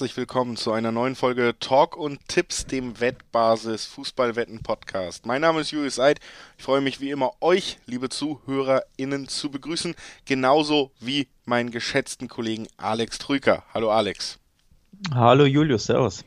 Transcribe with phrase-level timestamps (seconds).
[0.00, 5.26] herzlich willkommen zu einer neuen Folge Talk und Tipps, dem Wettbasis Fußballwetten Podcast.
[5.26, 6.20] Mein Name ist Julius Eid.
[6.56, 9.94] Ich freue mich wie immer, euch, liebe ZuhörerInnen, zu begrüßen,
[10.24, 13.62] genauso wie meinen geschätzten Kollegen Alex Trüker.
[13.74, 14.38] Hallo Alex.
[15.12, 16.24] Hallo Julius, servus.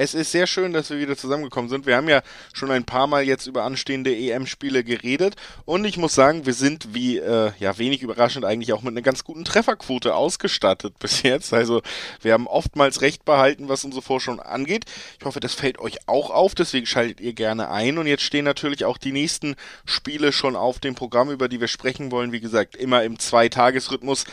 [0.00, 1.84] Es ist sehr schön, dass wir wieder zusammengekommen sind.
[1.84, 2.22] Wir haben ja
[2.52, 6.94] schon ein paar Mal jetzt über anstehende EM-Spiele geredet und ich muss sagen, wir sind
[6.94, 11.52] wie äh, ja wenig überraschend eigentlich auch mit einer ganz guten Trefferquote ausgestattet bis jetzt.
[11.52, 11.82] Also
[12.22, 14.84] wir haben oftmals recht behalten, was unsere Vorschau angeht.
[15.18, 18.44] Ich hoffe, das fällt euch auch auf, deswegen schaltet ihr gerne ein und jetzt stehen
[18.44, 22.30] natürlich auch die nächsten Spiele schon auf dem Programm, über die wir sprechen wollen.
[22.30, 24.26] Wie gesagt, immer im Zweitagesrhythmus.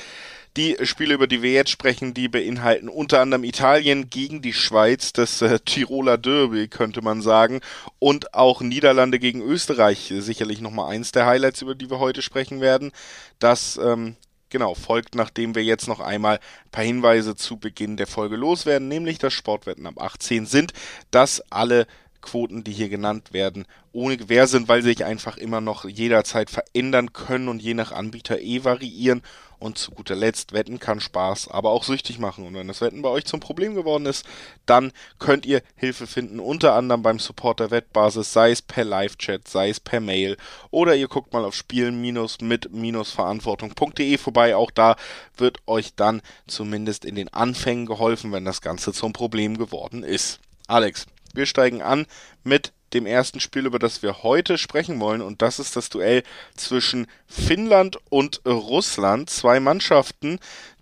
[0.58, 5.12] Die Spiele, über die wir jetzt sprechen, die beinhalten unter anderem Italien gegen die Schweiz,
[5.12, 7.59] das äh, Tiroler Derby, könnte man sagen,
[8.00, 12.62] und auch Niederlande gegen Österreich, sicherlich nochmal eins der Highlights, über die wir heute sprechen
[12.62, 12.94] werden.
[13.40, 14.16] Das ähm,
[14.49, 18.88] genau, folgt, nachdem wir jetzt noch einmal ein paar Hinweise zu Beginn der Folge loswerden,
[18.88, 20.72] nämlich dass Sportwetten ab 18 sind,
[21.12, 21.88] dass alle
[22.26, 26.49] Quoten, die hier genannt werden, ohne Gewähr sind, weil sie sich einfach immer noch jederzeit
[26.49, 29.21] verändern können und je nach Anbieter eh variieren
[29.59, 32.45] und zu guter Letzt, Wetten kann Spaß, aber auch süchtig machen.
[32.45, 34.26] Und wenn das Wetten bei euch zum Problem geworden ist,
[34.65, 39.48] dann könnt ihr Hilfe finden, unter anderem beim Support der Wettbasis, sei es per Live-Chat,
[39.48, 40.35] sei es per Mail
[40.71, 44.55] oder ihr guckt mal auf spielen-mit-verantwortung.de vorbei.
[44.55, 44.95] Auch da
[45.37, 50.39] wird euch dann zumindest in den Anfängen geholfen, wenn das Ganze zum Problem geworden ist.
[50.67, 51.05] Alex,
[51.36, 52.05] wir steigen an
[52.44, 55.22] mit dem ersten Spiel, über das wir heute sprechen wollen.
[55.22, 56.24] Und das ist das Duell
[56.55, 59.30] zwischen Finnland und Russland.
[59.30, 60.40] Zwei Mannschaften,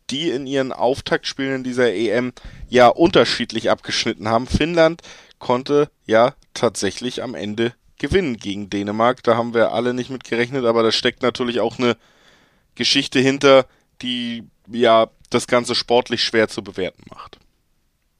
[0.09, 2.33] die in ihren Auftaktspielen in dieser EM
[2.69, 4.47] ja unterschiedlich abgeschnitten haben.
[4.47, 5.01] Finnland
[5.39, 9.23] konnte ja tatsächlich am Ende gewinnen gegen Dänemark.
[9.23, 11.97] Da haben wir alle nicht mit gerechnet, aber da steckt natürlich auch eine
[12.75, 13.65] Geschichte hinter,
[14.01, 17.39] die ja das Ganze sportlich schwer zu bewerten macht.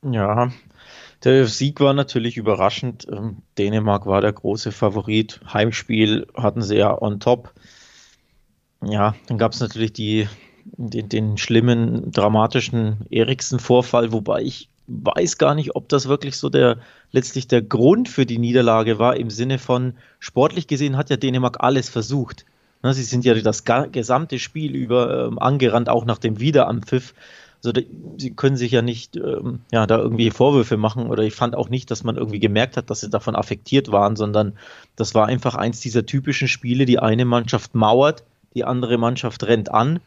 [0.03, 0.51] Ja,
[1.23, 3.07] der Sieg war natürlich überraschend.
[3.11, 5.39] Ähm, Dänemark war der große Favorit.
[5.51, 7.53] Heimspiel hatten sie ja on top.
[8.85, 10.27] Ja, dann gab es natürlich die,
[10.65, 16.77] den, den schlimmen, dramatischen Eriksen-Vorfall, wobei ich weiß gar nicht, ob das wirklich so der
[17.11, 21.57] letztlich der Grund für die Niederlage war, im Sinne von sportlich gesehen hat ja Dänemark
[21.63, 22.45] alles versucht.
[22.91, 27.13] Sie sind ja das gesamte Spiel über ähm, angerannt, auch nach dem Wiederanpfiff.
[27.63, 27.81] Also
[28.17, 31.69] sie können sich ja nicht ähm, ja, da irgendwie Vorwürfe machen oder ich fand auch
[31.69, 34.53] nicht, dass man irgendwie gemerkt hat, dass sie davon affektiert waren, sondern
[34.95, 39.71] das war einfach eins dieser typischen Spiele, die eine Mannschaft mauert, die andere Mannschaft rennt
[39.71, 40.01] an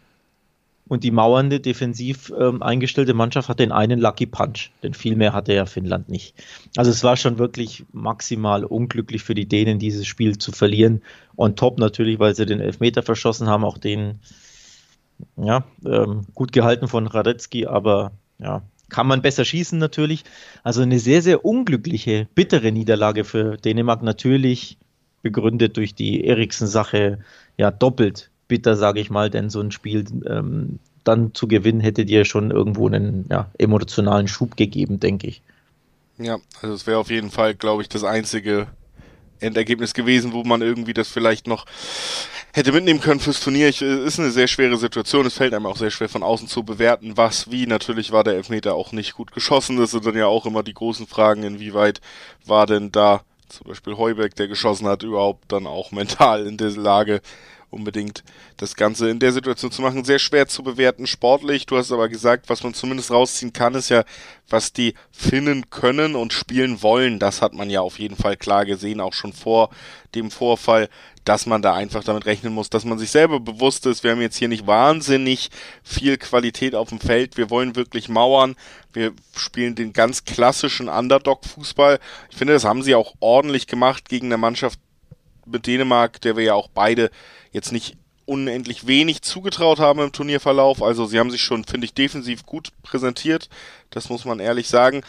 [0.89, 5.33] und die mauernde, defensiv ähm, eingestellte Mannschaft hat den einen Lucky Punch, denn viel mehr
[5.33, 6.35] hatte ja Finnland nicht.
[6.77, 11.03] Also es war schon wirklich maximal unglücklich für die Dänen, dieses Spiel zu verlieren.
[11.37, 14.21] On top natürlich, weil sie den Elfmeter verschossen haben, auch den
[15.37, 20.25] ja, ähm, gut gehalten von Radetzky, aber ja, kann man besser schießen natürlich.
[20.63, 24.79] Also eine sehr, sehr unglückliche, bittere Niederlage für Dänemark natürlich
[25.23, 27.19] begründet durch die Eriksen-Sache
[27.57, 32.05] ja doppelt bitter, sage ich mal, denn so ein Spiel ähm, dann zu gewinnen hätte
[32.05, 35.43] dir schon irgendwo einen ja, emotionalen Schub gegeben, denke ich.
[36.19, 38.69] Ja, also es wäre auf jeden Fall, glaube ich, das einzige
[39.41, 41.67] Endergebnis gewesen, wo man irgendwie das vielleicht noch
[42.53, 43.69] hätte mitnehmen können fürs Turnier.
[43.69, 45.27] Ich, äh, ist eine sehr schwere Situation.
[45.27, 47.67] Es fällt einem auch sehr schwer von außen zu bewerten, was, wie.
[47.67, 49.77] Natürlich war der Elfmeter auch nicht gut geschossen.
[49.77, 52.01] Das sind dann ja auch immer die großen Fragen, inwieweit
[52.45, 56.71] war denn da zum Beispiel Heuberg, der geschossen hat, überhaupt dann auch mental in der
[56.71, 57.21] Lage,
[57.77, 58.25] unbedingt
[58.57, 60.05] das Ganze in der Situation zu machen.
[60.05, 61.67] Sehr schwer zu bewerten sportlich.
[61.67, 64.05] Du hast aber gesagt, was man zumindest rausziehen kann, ist ja,
[64.49, 67.19] was die Finnen können und spielen wollen.
[67.19, 69.71] Das hat man ja auf jeden Fall klar gesehen, auch schon vor
[70.15, 70.89] dem Vorfall,
[71.25, 74.21] dass man da einfach damit rechnen muss, dass man sich selber bewusst ist, wir haben
[74.21, 75.51] jetzt hier nicht wahnsinnig
[75.83, 77.37] viel Qualität auf dem Feld.
[77.37, 78.55] Wir wollen wirklich mauern.
[78.93, 81.99] Wir spielen den ganz klassischen Underdog-Fußball.
[82.31, 84.79] Ich finde, das haben sie auch ordentlich gemacht gegen eine Mannschaft
[85.47, 87.11] mit Dänemark, der wir ja auch beide
[87.53, 90.83] jetzt nicht unendlich wenig zugetraut haben im Turnierverlauf.
[90.83, 93.49] Also sie haben sich schon, finde ich, defensiv gut präsentiert.
[93.91, 95.03] Das muss man ehrlich sagen.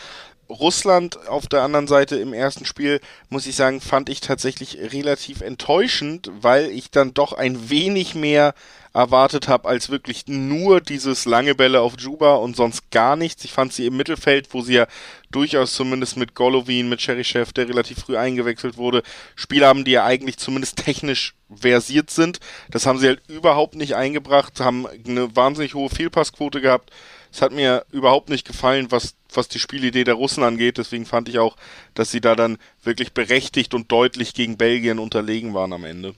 [0.49, 5.41] Russland auf der anderen Seite im ersten Spiel, muss ich sagen, fand ich tatsächlich relativ
[5.41, 8.53] enttäuschend, weil ich dann doch ein wenig mehr
[8.97, 13.45] erwartet habe als wirklich nur dieses lange Bälle auf Juba und sonst gar nichts.
[13.45, 14.87] Ich fand sie im Mittelfeld, wo sie ja
[15.29, 19.03] durchaus zumindest mit Golovin, mit Cherichev, der relativ früh eingewechselt wurde,
[19.35, 22.39] Spieler haben, die ja eigentlich zumindest technisch versiert sind.
[22.71, 26.91] Das haben sie halt überhaupt nicht eingebracht, haben eine wahnsinnig hohe Fehlpassquote gehabt.
[27.31, 30.79] Es hat mir überhaupt nicht gefallen, was, was die Spielidee der Russen angeht.
[30.79, 31.55] Deswegen fand ich auch,
[31.93, 36.15] dass sie da dann wirklich berechtigt und deutlich gegen Belgien unterlegen waren am Ende.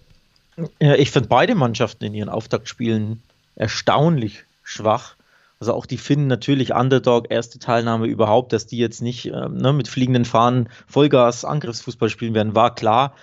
[0.79, 3.21] Ja, ich finde beide Mannschaften in ihren Auftaktspielen
[3.55, 5.15] erstaunlich schwach.
[5.59, 9.73] Also auch die Finnen natürlich Underdog, erste Teilnahme überhaupt, dass die jetzt nicht äh, ne,
[9.73, 13.13] mit fliegenden Fahnen Vollgas Angriffsfußball spielen werden, war klar.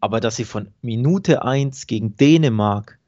[0.00, 2.98] Aber dass sie von Minute 1 gegen Dänemark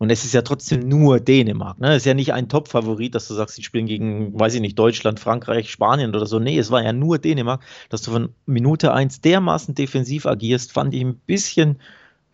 [0.00, 1.78] und es ist ja trotzdem nur Dänemark.
[1.78, 1.90] Ne?
[1.90, 4.78] Es ist ja nicht ein Top-Favorit, dass du sagst, sie spielen gegen, weiß ich nicht,
[4.78, 6.38] Deutschland, Frankreich, Spanien oder so.
[6.38, 7.62] Nee, es war ja nur Dänemark.
[7.90, 11.80] Dass du von Minute 1 dermaßen defensiv agierst, fand ich ein bisschen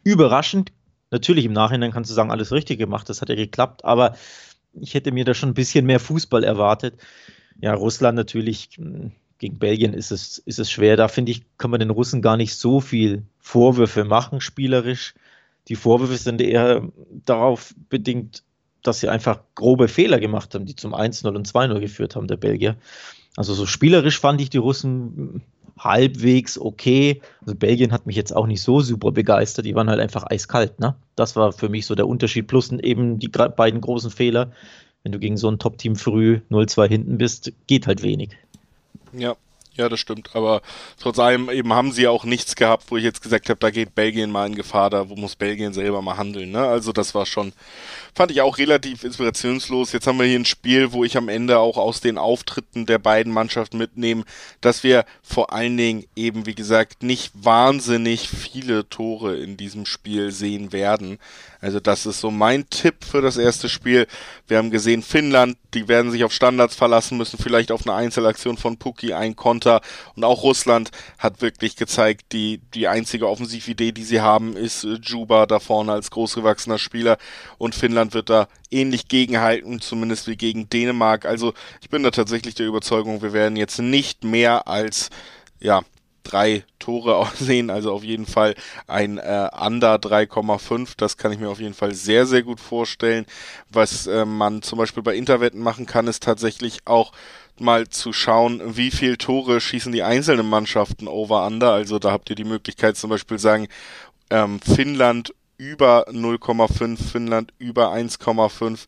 [0.05, 0.71] überraschend.
[1.11, 4.17] Natürlich im Nachhinein kannst du sagen, alles richtig gemacht, das hat ja geklappt, aber
[4.75, 6.95] ich hätte mir da schon ein bisschen mehr Fußball erwartet.
[7.61, 10.97] Ja, Russland natürlich, hm, gegen Belgien ist es, ist es schwer.
[10.97, 15.15] Da finde ich, kann man den Russen gar nicht so viel Vorwürfe machen, spielerisch
[15.69, 16.89] die Vorwürfe sind eher
[17.25, 18.45] darauf bedingt,
[18.83, 22.37] dass sie einfach grobe Fehler gemacht haben, die zum 1-0 und 2-0 geführt haben, der
[22.37, 22.77] Belgier.
[23.37, 25.43] Also so spielerisch fand ich die Russen
[25.79, 27.21] halbwegs okay.
[27.41, 29.67] Also Belgien hat mich jetzt auch nicht so super begeistert.
[29.67, 30.81] Die waren halt einfach eiskalt.
[30.81, 30.95] Ne?
[31.17, 32.47] Das war für mich so der Unterschied.
[32.47, 34.53] Plus eben die beiden großen Fehler.
[35.03, 38.31] Wenn du gegen so ein Top-Team früh 0-2 hinten bist, geht halt wenig.
[39.13, 39.37] Ja,
[39.77, 40.31] ja, das stimmt.
[40.35, 40.63] Aber
[41.01, 43.95] trotz allem eben haben sie auch nichts gehabt, wo ich jetzt gesagt habe, da geht
[43.95, 46.51] Belgien mal in Gefahr, da muss Belgien selber mal handeln.
[46.51, 46.67] Ne?
[46.67, 47.53] Also das war schon,
[48.15, 49.93] fand ich auch relativ inspirationslos.
[49.93, 52.99] Jetzt haben wir hier ein Spiel, wo ich am Ende auch aus den Auftritten der
[52.99, 54.25] beiden Mannschaften mitnehme,
[54.61, 60.33] dass wir vor allen Dingen eben, wie gesagt, nicht wahnsinnig viele Tore in diesem Spiel
[60.33, 61.19] sehen werden.
[61.67, 64.07] Also das ist so mein Tipp für das erste Spiel.
[64.47, 68.57] Wir haben gesehen, Finnland, die werden sich auf Standards verlassen müssen, vielleicht auf eine Einzelaktion
[68.57, 69.81] von Puki, ein Konter.
[70.15, 74.99] Und auch Russland hat wirklich gezeigt, die, die einzige Offensividee, die sie haben, ist äh,
[75.03, 77.19] Juba da vorne als großgewachsener Spieler.
[77.59, 81.25] Und Finnland wird da ähnlich gegenhalten, zumindest wie gegen Dänemark.
[81.25, 85.11] Also ich bin da tatsächlich der Überzeugung, wir werden jetzt nicht mehr als
[85.59, 85.83] ja,
[86.31, 88.55] drei Tore aussehen, also auf jeden Fall
[88.87, 90.95] ein äh, Under 3,5.
[90.97, 93.27] Das kann ich mir auf jeden Fall sehr, sehr gut vorstellen.
[93.71, 97.13] Was äh, man zum Beispiel bei Interwetten machen kann, ist tatsächlich auch
[97.59, 101.73] mal zu schauen, wie viel Tore schießen die einzelnen Mannschaften over under.
[101.73, 103.69] Also da habt ihr die Möglichkeit zum Beispiel sagen,
[104.31, 108.87] ähm, Finnland über 0,5, Finnland über 1,5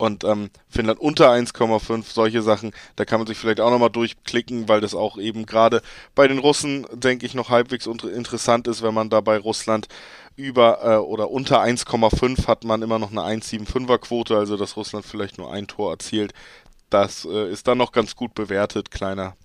[0.00, 4.68] und ähm, Finnland unter 1,5, solche Sachen, da kann man sich vielleicht auch nochmal durchklicken,
[4.68, 5.82] weil das auch eben gerade
[6.14, 9.88] bei den Russen, denke ich, noch halbwegs interessant ist, wenn man da bei Russland
[10.36, 15.04] über äh, oder unter 1,5 hat man immer noch eine 1,75er Quote, also dass Russland
[15.04, 16.32] vielleicht nur ein Tor erzielt.
[16.88, 19.36] Das äh, ist dann noch ganz gut bewertet, kleiner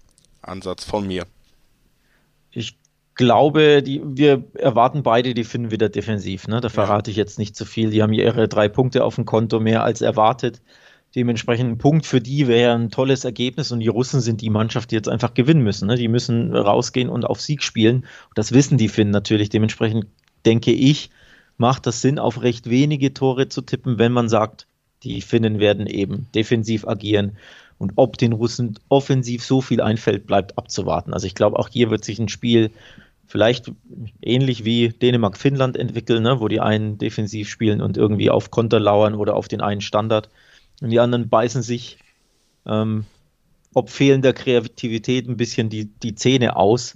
[0.41, 1.25] Ansatz von mir.
[2.51, 2.77] Ich
[3.15, 6.47] glaube, die, wir erwarten beide die Finnen wieder defensiv.
[6.47, 6.61] Ne?
[6.61, 7.13] Da verrate ja.
[7.13, 7.89] ich jetzt nicht zu viel.
[7.89, 10.61] Die haben ihre drei Punkte auf dem Konto mehr als erwartet.
[11.15, 14.91] Dementsprechend ein Punkt für die wäre ein tolles Ergebnis und die Russen sind die Mannschaft,
[14.91, 15.87] die jetzt einfach gewinnen müssen.
[15.87, 15.95] Ne?
[15.95, 17.97] Die müssen rausgehen und auf Sieg spielen.
[17.99, 19.47] Und das wissen die Finnen natürlich.
[19.47, 20.07] Dementsprechend
[20.45, 21.09] denke ich,
[21.57, 24.67] macht das Sinn, auf recht wenige Tore zu tippen, wenn man sagt,
[25.03, 27.37] die Finnen werden eben defensiv agieren.
[27.77, 31.13] Und ob den Russen offensiv so viel einfällt, bleibt abzuwarten.
[31.13, 32.71] Also ich glaube, auch hier wird sich ein Spiel
[33.27, 33.71] vielleicht
[34.21, 39.15] ähnlich wie Dänemark-Finnland entwickeln, ne, wo die einen defensiv spielen und irgendwie auf Konter lauern
[39.15, 40.29] oder auf den einen Standard.
[40.81, 41.97] Und die anderen beißen sich,
[42.65, 43.05] ähm,
[43.73, 46.95] ob fehlender Kreativität, ein bisschen die, die Zähne aus.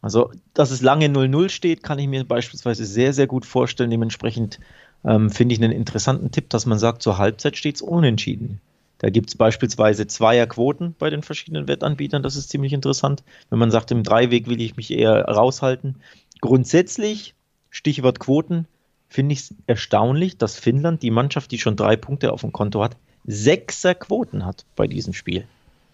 [0.00, 3.90] Also, dass es lange 0-0 steht, kann ich mir beispielsweise sehr, sehr gut vorstellen.
[3.90, 4.60] Dementsprechend
[5.04, 8.60] ähm, finde ich einen interessanten Tipp, dass man sagt, zur Halbzeit steht es unentschieden.
[8.98, 12.22] Da gibt es beispielsweise Zweierquoten bei den verschiedenen Wettanbietern.
[12.22, 13.22] Das ist ziemlich interessant.
[13.48, 15.96] Wenn man sagt, im Dreiweg will ich mich eher raushalten.
[16.40, 17.34] Grundsätzlich,
[17.70, 18.66] Stichwort Quoten,
[19.08, 22.82] finde ich es erstaunlich, dass Finnland, die Mannschaft, die schon drei Punkte auf dem Konto
[22.82, 25.46] hat, sechser Quoten hat bei diesem Spiel.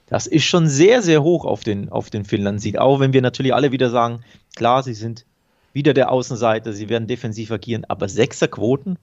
[0.07, 2.79] Das ist schon sehr, sehr hoch auf den, auf den Finnland-Sieg.
[2.79, 4.21] Auch wenn wir natürlich alle wieder sagen,
[4.57, 5.25] klar, sie sind
[5.73, 8.97] wieder der Außenseiter, sie werden defensiv agieren, aber sechser Quoten,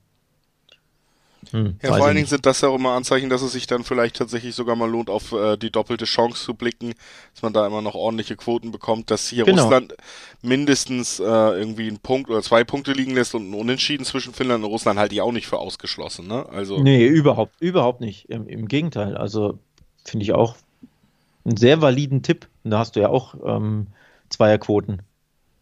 [1.50, 3.84] hm, ja, vor allen Dingen sind das ja auch immer Anzeichen, dass es sich dann
[3.84, 6.94] vielleicht tatsächlich sogar mal lohnt, auf äh, die doppelte Chance zu blicken,
[7.34, 9.64] dass man da immer noch ordentliche Quoten bekommt, dass hier genau.
[9.64, 9.96] Russland
[10.42, 14.64] mindestens äh, irgendwie einen Punkt oder zwei Punkte liegen lässt und ein Unentschieden zwischen Finnland
[14.64, 16.28] und Russland halte ich auch nicht für ausgeschlossen.
[16.28, 16.46] Ne?
[16.50, 18.30] Also nee, überhaupt, überhaupt nicht.
[18.30, 19.18] Im, im Gegenteil.
[19.18, 19.58] Also
[20.06, 20.56] finde ich auch
[21.44, 22.48] einen sehr validen Tipp.
[22.64, 23.88] Da hast du ja auch ähm,
[24.30, 25.02] Zweierquoten.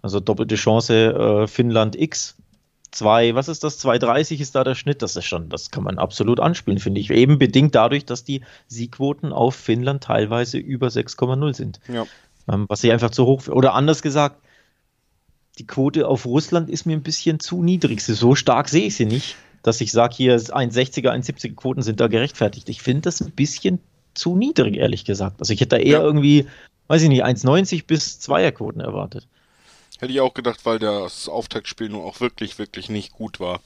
[0.01, 0.93] Also doppelte Chance
[1.43, 2.35] äh, Finnland X
[2.91, 3.83] 2, was ist das?
[3.83, 5.01] 2,30 ist da der Schnitt.
[5.01, 7.09] Das ist schon, das kann man absolut anspielen, finde ich.
[7.11, 11.79] Eben bedingt dadurch, dass die Siegquoten auf Finnland teilweise über 6,0 sind.
[11.87, 12.05] Ja.
[12.51, 14.41] Ähm, was ich einfach zu hoch, oder anders gesagt,
[15.57, 18.01] die Quote auf Russland ist mir ein bisschen zu niedrig.
[18.01, 22.07] So stark sehe ich sie nicht, dass ich sage, hier 1,60er, 1,70er Quoten sind da
[22.07, 22.69] gerechtfertigt.
[22.69, 23.79] Ich finde das ein bisschen
[24.13, 25.39] zu niedrig, ehrlich gesagt.
[25.39, 26.01] Also ich hätte da eher ja.
[26.01, 26.47] irgendwie,
[26.87, 29.27] weiß ich nicht, 1,90 bis 2er Quoten erwartet.
[29.99, 33.59] Hätte ich auch gedacht, weil das Auftaktspiel nun auch wirklich, wirklich nicht gut war.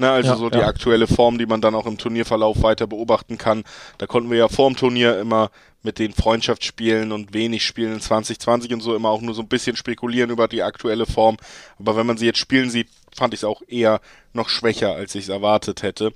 [0.00, 0.66] Ne, also ja, so die ja.
[0.66, 3.64] aktuelle Form, die man dann auch im Turnierverlauf weiter beobachten kann.
[3.98, 5.50] Da konnten wir ja vor dem Turnier immer
[5.82, 9.48] mit den Freundschaftsspielen und wenig Spielen in 2020 und so immer auch nur so ein
[9.48, 11.36] bisschen spekulieren über die aktuelle Form.
[11.78, 14.00] Aber wenn man sie jetzt spielen sieht, fand ich es auch eher
[14.32, 16.12] noch schwächer, als ich es erwartet hätte.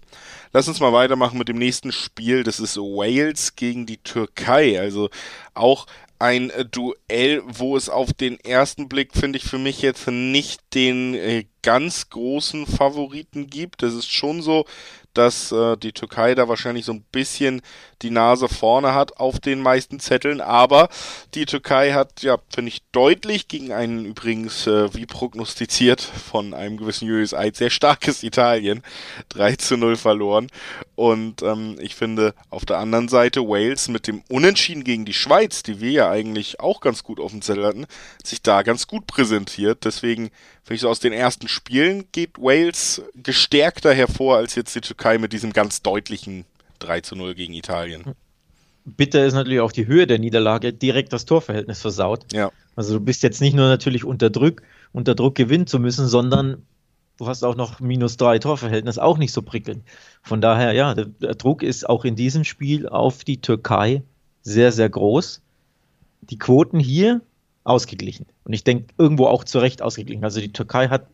[0.53, 2.45] Lass uns mal weitermachen mit dem nächsten Spiel.
[2.45, 4.79] Das ist Wales gegen die Türkei.
[4.81, 5.11] Also
[5.55, 5.87] auch
[6.23, 10.61] ein äh, Duell, wo es auf den ersten Blick, finde ich, für mich jetzt nicht
[10.73, 13.83] den äh, ganz großen Favoriten gibt.
[13.83, 14.65] Es ist schon so,
[15.15, 17.63] dass äh, die Türkei da wahrscheinlich so ein bisschen
[18.03, 20.89] die Nase vorne hat auf den meisten Zetteln, aber
[21.35, 26.77] die Türkei hat, ja, finde ich, deutlich gegen einen übrigens, äh, wie prognostiziert von einem
[26.77, 28.83] gewissen Julius Eid, sehr starkes Italien
[29.31, 30.49] 3 zu 0 verloren.
[30.95, 35.63] Und ähm, ich finde auf der anderen Seite Wales mit dem Unentschieden gegen die Schweiz,
[35.63, 37.87] die wir ja eigentlich auch ganz gut auf dem Zettel hatten,
[38.25, 39.85] sich da ganz gut präsentiert.
[39.85, 40.31] Deswegen
[40.63, 45.02] finde ich so aus den ersten Spielen geht Wales gestärkter hervor als jetzt die Türkei
[45.19, 46.45] mit diesem ganz deutlichen
[46.79, 48.15] 3 zu 0 gegen Italien.
[48.85, 52.33] Bitter ist natürlich auch die Höhe der Niederlage, direkt das Torverhältnis versaut.
[52.33, 52.51] Ja.
[52.75, 56.67] Also du bist jetzt nicht nur natürlich unter Druck, unter Druck gewinnen zu müssen, sondern
[57.19, 59.85] du hast auch noch minus drei Torverhältnis, auch nicht so prickelnd.
[60.23, 64.03] Von daher, ja, der, der Druck ist auch in diesem Spiel auf die Türkei
[64.43, 65.41] sehr, sehr groß.
[66.23, 67.21] Die Quoten hier
[67.65, 68.27] ausgeglichen.
[68.45, 70.25] Und ich denke, irgendwo auch zu Recht ausgeglichen.
[70.25, 71.07] Also die Türkei hat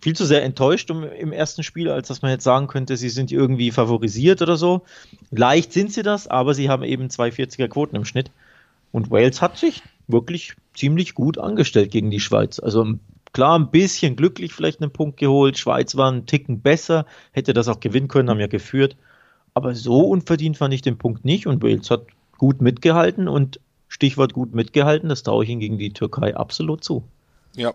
[0.00, 3.32] viel zu sehr enttäuscht im ersten Spiel, als dass man jetzt sagen könnte, sie sind
[3.32, 4.82] irgendwie favorisiert oder so.
[5.30, 8.30] Leicht sind sie das, aber sie haben eben 240er Quoten im Schnitt.
[8.92, 12.58] Und Wales hat sich wirklich ziemlich gut angestellt gegen die Schweiz.
[12.60, 12.86] Also
[13.32, 15.58] klar, ein bisschen glücklich vielleicht einen Punkt geholt.
[15.58, 18.96] Schweiz war einen Ticken besser, hätte das auch gewinnen können, haben ja geführt.
[19.52, 22.06] Aber so unverdient fand ich den Punkt nicht und Wales hat
[22.38, 27.02] gut mitgehalten und Stichwort gut mitgehalten, das traue ich Ihnen gegen die Türkei absolut zu.
[27.56, 27.72] Ja,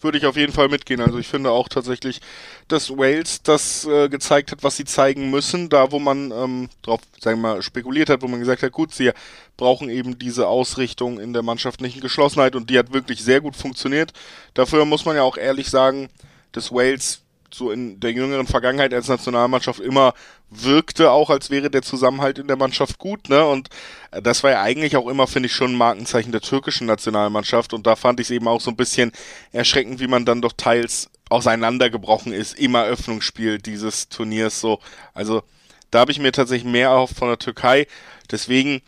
[0.00, 1.00] würde ich auf jeden Fall mitgehen.
[1.00, 2.20] Also ich finde auch tatsächlich,
[2.68, 7.00] dass Wales das äh, gezeigt hat, was sie zeigen müssen, da wo man ähm, drauf,
[7.20, 9.10] sagen wir mal, spekuliert hat, wo man gesagt hat, gut, sie
[9.56, 14.12] brauchen eben diese Ausrichtung in der mannschaftlichen Geschlossenheit und die hat wirklich sehr gut funktioniert.
[14.54, 16.08] Dafür muss man ja auch ehrlich sagen,
[16.52, 17.22] dass Wales
[17.56, 20.14] so in der jüngeren Vergangenheit als Nationalmannschaft immer
[20.50, 23.44] wirkte, auch als wäre der Zusammenhalt in der Mannschaft gut, ne?
[23.44, 23.68] Und
[24.10, 27.72] äh, das war ja eigentlich auch immer, finde ich, schon ein Markenzeichen der türkischen Nationalmannschaft.
[27.72, 29.12] Und da fand ich es eben auch so ein bisschen
[29.52, 34.78] erschreckend, wie man dann doch teils auseinandergebrochen ist im Eröffnungsspiel dieses Turniers so.
[35.12, 35.42] Also
[35.90, 37.86] da habe ich mir tatsächlich mehr erhofft von der Türkei.
[38.30, 38.82] Deswegen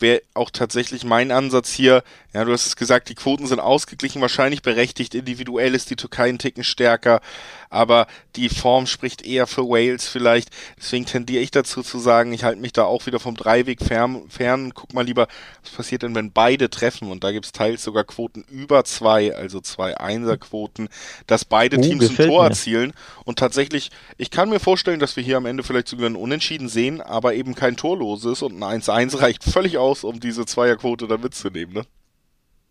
[0.00, 2.02] wäre auch tatsächlich mein Ansatz hier,
[2.34, 6.28] ja, du hast es gesagt, die Quoten sind ausgeglichen, wahrscheinlich berechtigt, individuell ist die Türkei
[6.28, 7.20] ein Ticken stärker,
[7.70, 12.42] aber die Form spricht eher für Wales vielleicht, deswegen tendiere ich dazu zu sagen, ich
[12.42, 15.28] halte mich da auch wieder vom Dreiweg fern, fern, guck mal lieber,
[15.62, 19.32] was passiert denn, wenn beide treffen und da gibt es teils sogar Quoten über zwei,
[19.32, 20.88] also zwei Einserquoten,
[21.28, 22.48] dass beide oh, Teams ein Tor mir.
[22.48, 26.16] erzielen und tatsächlich, ich kann mir vorstellen, dass wir hier am Ende vielleicht sogar ein
[26.16, 31.06] Unentschieden sehen, aber eben kein Torloses und ein 1-1 reicht völlig aus, um diese Zweierquote
[31.06, 31.84] da mitzunehmen, ne?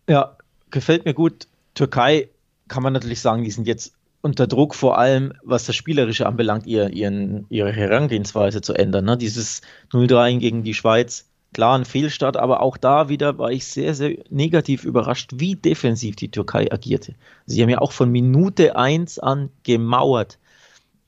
[0.08, 0.36] Ja,
[0.70, 1.46] gefällt mir gut.
[1.74, 2.28] Türkei
[2.68, 6.66] kann man natürlich sagen, die sind jetzt unter Druck, vor allem was das Spielerische anbelangt,
[6.66, 9.04] ihr, ihren, ihre Herangehensweise zu ändern.
[9.04, 9.18] Ne?
[9.18, 9.60] Dieses
[9.92, 14.16] 0-3 gegen die Schweiz, klar ein Fehlstart, aber auch da wieder war ich sehr, sehr
[14.30, 17.14] negativ überrascht, wie defensiv die Türkei agierte.
[17.46, 20.38] Sie haben ja auch von Minute 1 an gemauert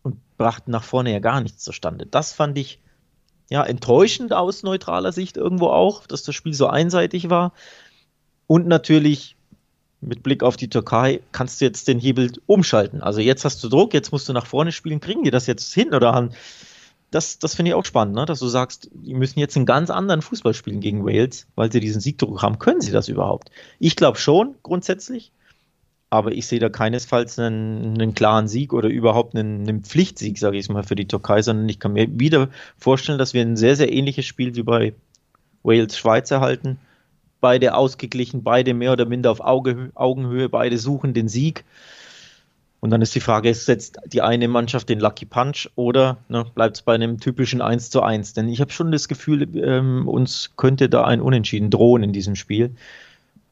[0.03, 2.07] und brachten nach vorne ja gar nichts zustande.
[2.07, 2.81] Das fand ich
[3.49, 7.53] ja enttäuschend aus neutraler Sicht irgendwo auch, dass das Spiel so einseitig war.
[8.47, 9.37] Und natürlich
[10.01, 13.03] mit Blick auf die Türkei kannst du jetzt den Hebel umschalten.
[13.03, 15.01] Also jetzt hast du Druck, jetzt musst du nach vorne spielen.
[15.01, 16.31] Kriegen die das jetzt hin oder haben?
[17.11, 18.27] Das, das finde ich auch spannend, ne?
[18.27, 21.81] dass du sagst, die müssen jetzt einen ganz anderen Fußball spielen gegen Wales, weil sie
[21.81, 22.59] diesen Siegdruck haben.
[22.59, 23.51] Können sie das überhaupt?
[23.79, 25.33] Ich glaube schon, grundsätzlich.
[26.11, 30.57] Aber ich sehe da keinesfalls einen, einen klaren Sieg oder überhaupt einen, einen Pflichtsieg, sage
[30.57, 32.49] ich mal, für die Türkei, sondern ich kann mir wieder
[32.79, 34.95] vorstellen, dass wir ein sehr, sehr ähnliches Spiel wie bei
[35.63, 36.79] Wales-Schweiz erhalten
[37.41, 41.65] beide ausgeglichen, beide mehr oder minder auf Auge, Augenhöhe, beide suchen den Sieg.
[42.81, 46.77] Und dann ist die Frage, setzt die eine Mannschaft den Lucky Punch oder ne, bleibt
[46.77, 48.35] es bei einem typischen 1 zu 1?
[48.35, 52.37] Denn ich habe schon das Gefühl, ähm, uns könnte da ein Unentschieden drohen in diesem
[52.37, 52.77] Spiel.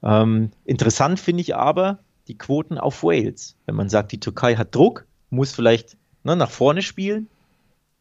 [0.03, 1.99] Ähm, interessant finde ich aber
[2.29, 3.57] die Quoten auf Wales.
[3.67, 7.29] Wenn man sagt, die Türkei hat Druck, muss vielleicht ne, nach vorne spielen,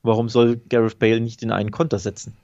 [0.03, 2.35] warum soll Gareth Bale nicht in einen Konter setzen?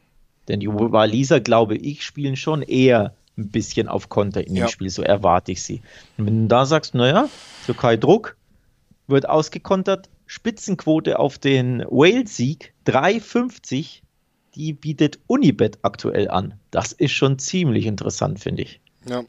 [0.47, 4.67] Denn die Waliser, glaube ich, spielen schon eher ein bisschen auf Konter in dem ja.
[4.67, 5.81] Spiel, so erwarte ich sie.
[6.17, 7.29] Und wenn du da sagst, naja,
[7.65, 8.35] Türkei Druck,
[9.07, 14.01] wird ausgekontert, Spitzenquote auf den Wales-Sieg 3,50,
[14.55, 16.53] die bietet Unibet aktuell an.
[16.69, 18.79] Das ist schon ziemlich interessant, finde ich.
[19.07, 19.23] Ja.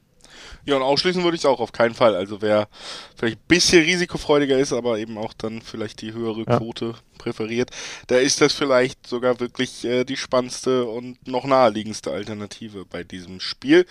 [0.65, 2.15] Ja, und ausschließen würde ich es auch auf keinen Fall.
[2.15, 2.69] Also wer
[3.17, 6.95] vielleicht ein bisschen risikofreudiger ist, aber eben auch dann vielleicht die höhere Quote ja.
[7.19, 7.71] präferiert,
[8.07, 13.41] da ist das vielleicht sogar wirklich äh, die spannendste und noch naheliegendste Alternative bei diesem
[13.41, 13.87] Spiel.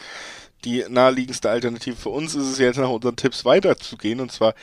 [0.66, 4.54] Die naheliegendste Alternative für uns ist es jetzt nach unseren Tipps weiterzugehen und zwar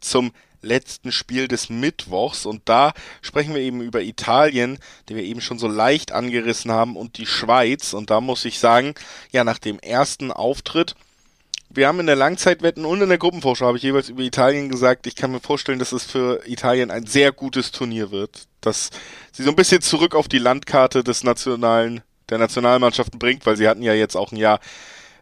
[0.00, 0.32] zum
[0.64, 2.46] letzten Spiel des Mittwochs.
[2.46, 6.96] Und da sprechen wir eben über Italien, die wir eben schon so leicht angerissen haben,
[6.96, 7.92] und die Schweiz.
[7.92, 8.94] Und da muss ich sagen,
[9.30, 10.96] ja, nach dem ersten Auftritt,
[11.74, 15.06] wir haben in der Langzeitwetten und in der Gruppenvorschau habe ich jeweils über Italien gesagt,
[15.06, 18.46] ich kann mir vorstellen, dass es für Italien ein sehr gutes Turnier wird.
[18.60, 18.90] Dass
[19.32, 23.68] sie so ein bisschen zurück auf die Landkarte des nationalen, der Nationalmannschaften bringt, weil sie
[23.68, 24.60] hatten ja jetzt auch ein Jahr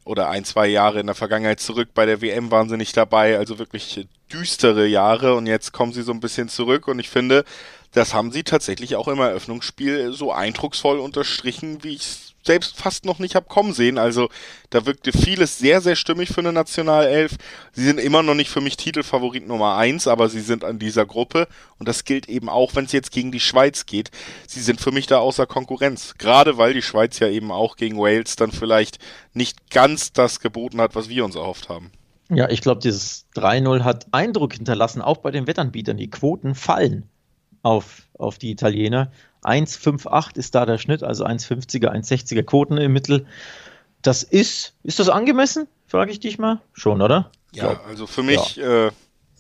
[0.05, 1.91] oder ein, zwei Jahre in der Vergangenheit zurück.
[1.95, 6.03] Bei der WM waren sie nicht dabei, also wirklich düstere Jahre und jetzt kommen sie
[6.03, 7.45] so ein bisschen zurück und ich finde,
[7.93, 13.05] das haben sie tatsächlich auch im Eröffnungsspiel so eindrucksvoll unterstrichen, wie ich es selbst fast
[13.05, 13.99] noch nicht habe kommen sehen.
[13.99, 14.29] Also
[14.71, 17.37] da wirkte vieles sehr, sehr stimmig für eine Nationalelf.
[17.73, 21.07] Sie sind immer noch nicht für mich Titelfavorit Nummer eins, aber sie sind an dieser
[21.07, 24.11] Gruppe und das gilt eben auch, wenn es jetzt gegen die Schweiz geht.
[24.47, 26.15] Sie sind für mich da außer Konkurrenz.
[26.19, 28.99] Gerade weil die Schweiz ja eben auch gegen Wales dann vielleicht
[29.35, 31.91] nicht ganz das geboten hat, was wir uns erhofft haben.
[32.29, 35.99] Ja, ich glaube, dieses 3-0 hat Eindruck hinterlassen, auch bei den Wettanbietern.
[35.99, 37.09] Die Quoten fallen
[37.63, 39.13] auf, auf die Italiener.
[39.43, 43.27] 1,58 ist da der Schnitt, also 1,50er, 1,60er Quoten im Mittel.
[44.03, 45.69] Das ist, ist das angemessen?
[45.87, 46.61] Frage ich dich mal.
[46.73, 47.31] Schon, oder?
[47.53, 48.91] Ja, also für mich, ja, äh,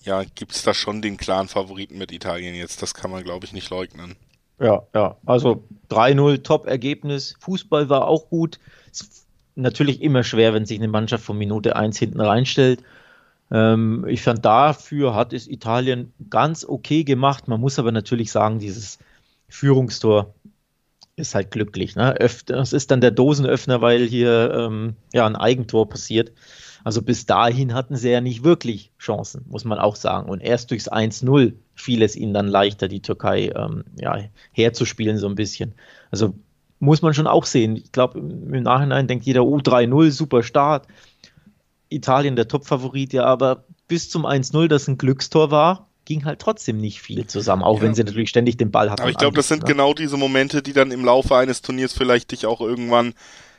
[0.04, 2.82] ja gibt es da schon den klaren Favoriten mit Italien jetzt.
[2.82, 4.16] Das kann man, glaube ich, nicht leugnen.
[4.60, 5.16] Ja, ja.
[5.26, 7.36] Also 3-0, Top-Ergebnis.
[7.40, 8.60] Fußball war auch gut.
[8.90, 12.82] Ist natürlich immer schwer, wenn sich eine Mannschaft von Minute 1 hinten reinstellt.
[13.50, 17.48] Ähm, ich fand, dafür hat es Italien ganz okay gemacht.
[17.48, 18.98] Man muss aber natürlich sagen, dieses
[19.52, 20.34] Führungstor
[21.16, 21.94] ist halt glücklich.
[21.94, 22.14] Ne?
[22.46, 26.32] Das ist dann der Dosenöffner, weil hier ähm, ja ein Eigentor passiert.
[26.84, 30.28] Also bis dahin hatten sie ja nicht wirklich Chancen, muss man auch sagen.
[30.28, 34.18] Und erst durchs 1-0 fiel es ihnen dann leichter, die Türkei ähm, ja,
[34.52, 35.74] herzuspielen, so ein bisschen.
[36.10, 36.34] Also
[36.80, 37.76] muss man schon auch sehen.
[37.76, 40.88] Ich glaube, im Nachhinein denkt jeder, oh, 3-0, super Start.
[41.90, 46.78] Italien der Topfavorit, ja, aber bis zum 1-0, das ein Glückstor war, ging halt trotzdem
[46.78, 47.82] nicht viel zusammen, auch ja.
[47.82, 49.02] wenn sie natürlich ständig den Ball hatten.
[49.02, 49.68] Aber ich glaube, das sind ne?
[49.68, 53.14] genau diese Momente, die dann im Laufe eines Turniers vielleicht dich auch irgendwann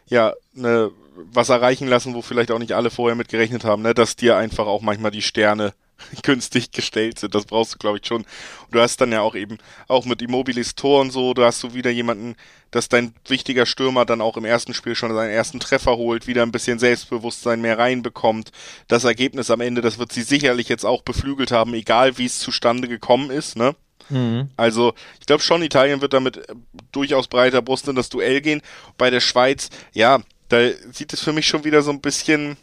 [0.08, 0.91] ja ne,
[1.32, 4.38] was erreichen lassen, wo vielleicht auch nicht alle vorher mit gerechnet haben, ne, dass dir
[4.38, 5.73] einfach auch manchmal die Sterne
[6.23, 7.35] günstig gestellt sind.
[7.35, 8.21] Das brauchst du, glaube ich, schon.
[8.21, 8.27] Und
[8.71, 11.73] du hast dann ja auch eben, auch mit Immobilis Tor und so, du hast so
[11.73, 12.35] wieder jemanden,
[12.71, 16.41] dass dein wichtiger Stürmer dann auch im ersten Spiel schon seinen ersten Treffer holt, wieder
[16.43, 18.51] ein bisschen Selbstbewusstsein mehr reinbekommt.
[18.87, 22.39] Das Ergebnis am Ende, das wird sie sicherlich jetzt auch beflügelt haben, egal wie es
[22.39, 23.75] zustande gekommen ist, ne?
[24.09, 24.49] Mhm.
[24.57, 26.55] Also, ich glaube schon, Italien wird damit äh,
[26.91, 28.61] durchaus breiter Brust in das Duell gehen.
[28.97, 32.57] Bei der Schweiz, ja, da sieht es für mich schon wieder so ein bisschen,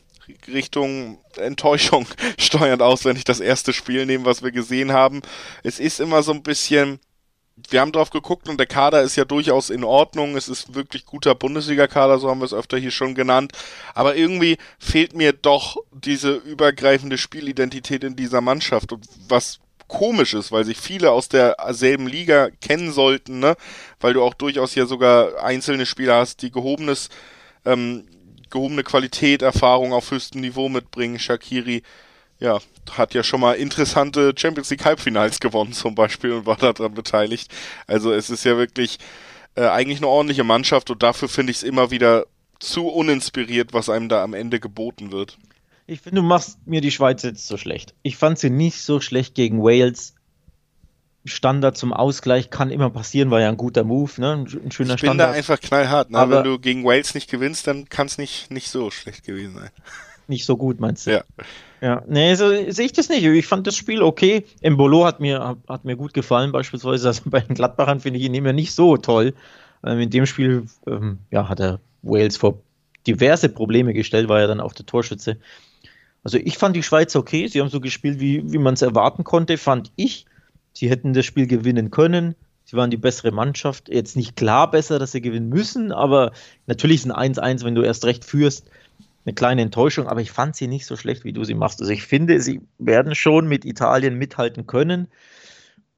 [0.48, 2.06] Richtung Enttäuschung
[2.38, 5.22] steuernd aus, wenn ich das erste Spiel nehme, was wir gesehen haben.
[5.62, 7.00] Es ist immer so ein bisschen,
[7.68, 10.36] wir haben drauf geguckt und der Kader ist ja durchaus in Ordnung.
[10.36, 13.52] Es ist wirklich guter Bundesliga-Kader, so haben wir es öfter hier schon genannt.
[13.94, 20.52] Aber irgendwie fehlt mir doch diese übergreifende Spielidentität in dieser Mannschaft und was komisch ist,
[20.52, 23.56] weil sich viele aus derselben Liga kennen sollten, ne?
[23.98, 27.08] Weil du auch durchaus ja sogar einzelne Spieler hast, die gehobenes
[27.66, 28.06] ähm,
[28.50, 31.18] gehobene Qualität, Erfahrung auf höchstem Niveau mitbringen.
[31.18, 31.82] Shakiri,
[32.38, 32.58] ja,
[32.90, 37.52] hat ja schon mal interessante Champions League Halbfinals gewonnen zum Beispiel und war daran beteiligt.
[37.86, 38.98] Also es ist ja wirklich
[39.54, 42.26] äh, eigentlich eine ordentliche Mannschaft und dafür finde ich es immer wieder
[42.58, 45.38] zu uninspiriert, was einem da am Ende geboten wird.
[45.86, 47.94] Ich finde, du machst mir die Schweiz jetzt so schlecht.
[48.02, 50.14] Ich fand sie nicht so schlecht gegen Wales.
[51.24, 54.32] Standard zum Ausgleich kann immer passieren, war ja ein guter Move, ne?
[54.32, 55.30] Ein, schöner ich bin Standard.
[55.30, 56.18] da einfach knallhart, ne?
[56.18, 59.54] Aber Wenn du gegen Wales nicht gewinnst, dann kann es nicht, nicht so schlecht gewesen
[59.54, 59.70] sein.
[60.28, 61.12] Nicht so gut, meinst du?
[61.12, 61.24] Ja.
[61.82, 63.24] Ja, nee, so sehe ich das nicht.
[63.24, 64.44] Ich fand das Spiel okay.
[64.60, 67.08] Embolo hat mir, hat mir gut gefallen, beispielsweise.
[67.08, 69.34] Also bei den Gladbachern finde ich ihn immer nicht so toll.
[69.84, 72.60] Ähm, in dem Spiel ähm, ja, hat er Wales vor
[73.06, 75.38] diverse Probleme gestellt, war ja dann auch der Torschütze.
[76.22, 77.46] Also ich fand die Schweiz okay.
[77.46, 80.26] Sie haben so gespielt, wie, wie man es erwarten konnte, fand ich.
[80.72, 82.34] Sie hätten das Spiel gewinnen können.
[82.64, 83.88] Sie waren die bessere Mannschaft.
[83.88, 86.32] Jetzt nicht klar besser, dass sie gewinnen müssen, aber
[86.66, 88.70] natürlich ist ein 1-1, wenn du erst recht führst,
[89.24, 91.80] eine kleine Enttäuschung, aber ich fand sie nicht so schlecht, wie du sie machst.
[91.80, 95.08] Also ich finde, sie werden schon mit Italien mithalten können.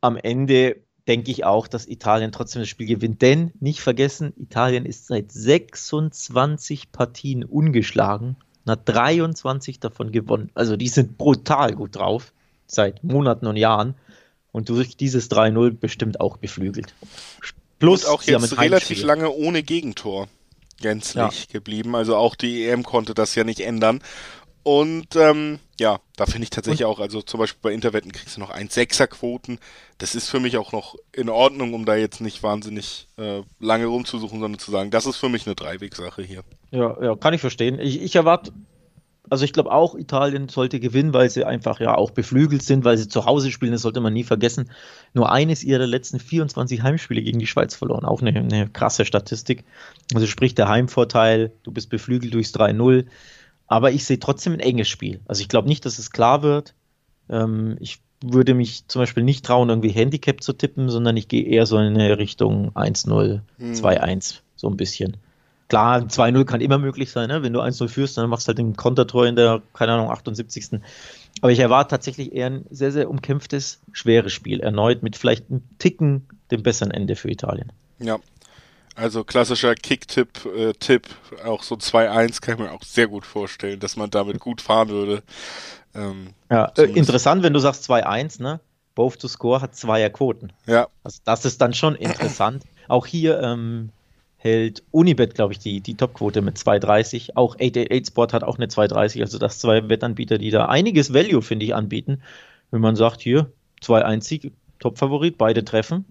[0.01, 3.23] Am Ende denke ich auch, dass Italien trotzdem das Spiel gewinnt.
[3.23, 10.51] Denn nicht vergessen, Italien ist seit 26 Partien ungeschlagen und hat 23 davon gewonnen.
[10.55, 12.33] Also die sind brutal gut drauf,
[12.67, 13.95] seit Monaten und Jahren
[14.53, 16.95] und durch dieses 3-0 bestimmt auch beflügelt.
[17.79, 20.29] Plus und auch jetzt relativ lange ohne Gegentor
[20.81, 21.53] gänzlich ja.
[21.53, 21.97] geblieben.
[21.97, 24.03] Also auch die EM konnte das ja nicht ändern.
[24.65, 26.93] Und ähm, ja, da finde ich tatsächlich und?
[26.93, 29.59] auch, also zum Beispiel bei Interwetten kriegst du noch 1,6er-Quoten.
[29.99, 33.87] Das ist für mich auch noch in Ordnung, um da jetzt nicht wahnsinnig äh, lange
[33.87, 36.45] rumzusuchen, sondern zu sagen, das ist für mich eine Dreiwegsache hier.
[36.71, 37.81] Ja, ja, kann ich verstehen.
[37.81, 38.53] Ich, ich erwarte,
[39.33, 42.99] also ich glaube auch, Italien sollte gewinnen, weil sie einfach ja auch beflügelt sind, weil
[42.99, 44.71] sie zu Hause spielen, das sollte man nie vergessen.
[45.15, 48.05] Nur eines ihrer letzten 24 Heimspiele gegen die Schweiz verloren.
[48.05, 49.65] Auch eine, eine krasse Statistik.
[50.15, 53.07] Also sprich der Heimvorteil, du bist beflügelt durchs 3-0
[53.73, 55.21] aber ich sehe trotzdem ein enges Spiel.
[55.27, 56.75] Also ich glaube nicht, dass es klar wird.
[57.31, 61.45] Ähm, ich würde mich zum Beispiel nicht trauen, irgendwie Handicap zu tippen, sondern ich gehe
[61.45, 63.73] eher so in eine Richtung 1-0, hm.
[63.73, 65.17] 2-1, so ein bisschen.
[65.73, 67.43] Klar, 2-0 kann immer möglich sein, ne?
[67.43, 70.83] wenn du 1-0 führst, dann machst du halt den Kontertor in der, keine Ahnung, 78.
[71.41, 74.61] Aber ich erwarte tatsächlich eher ein sehr, sehr umkämpftes, schweres Spiel.
[74.61, 77.73] Erneut mit vielleicht einem Ticken dem besseren Ende für Italien.
[78.01, 78.19] Ja,
[78.97, 81.09] also klassischer Kick-Tipp, äh, Tipp,
[81.43, 84.91] auch so 2-1 kann ich mir auch sehr gut vorstellen, dass man damit gut fahren
[84.91, 85.23] würde.
[85.95, 88.61] Ähm, ja, äh, interessant, wenn du sagst 2-1, ne?
[88.95, 90.53] Both to Score hat Zweierquoten.
[90.67, 90.89] Ja.
[91.03, 92.63] Also das ist dann schon interessant.
[92.89, 93.89] auch hier ähm,
[94.43, 97.37] hält Unibet, glaube ich, die, die Topquote mit 2,30.
[97.37, 99.21] Auch 888 Sport hat auch eine 2,30.
[99.21, 102.23] Also das zwei Wettanbieter, die da einiges Value, finde ich, anbieten.
[102.73, 103.53] Wenn man sagt, hier,
[103.83, 106.05] 2-1 Sieg, Top-Favorit, beide treffen,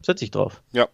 [0.00, 0.60] setze ich drauf.
[0.72, 0.88] Ja,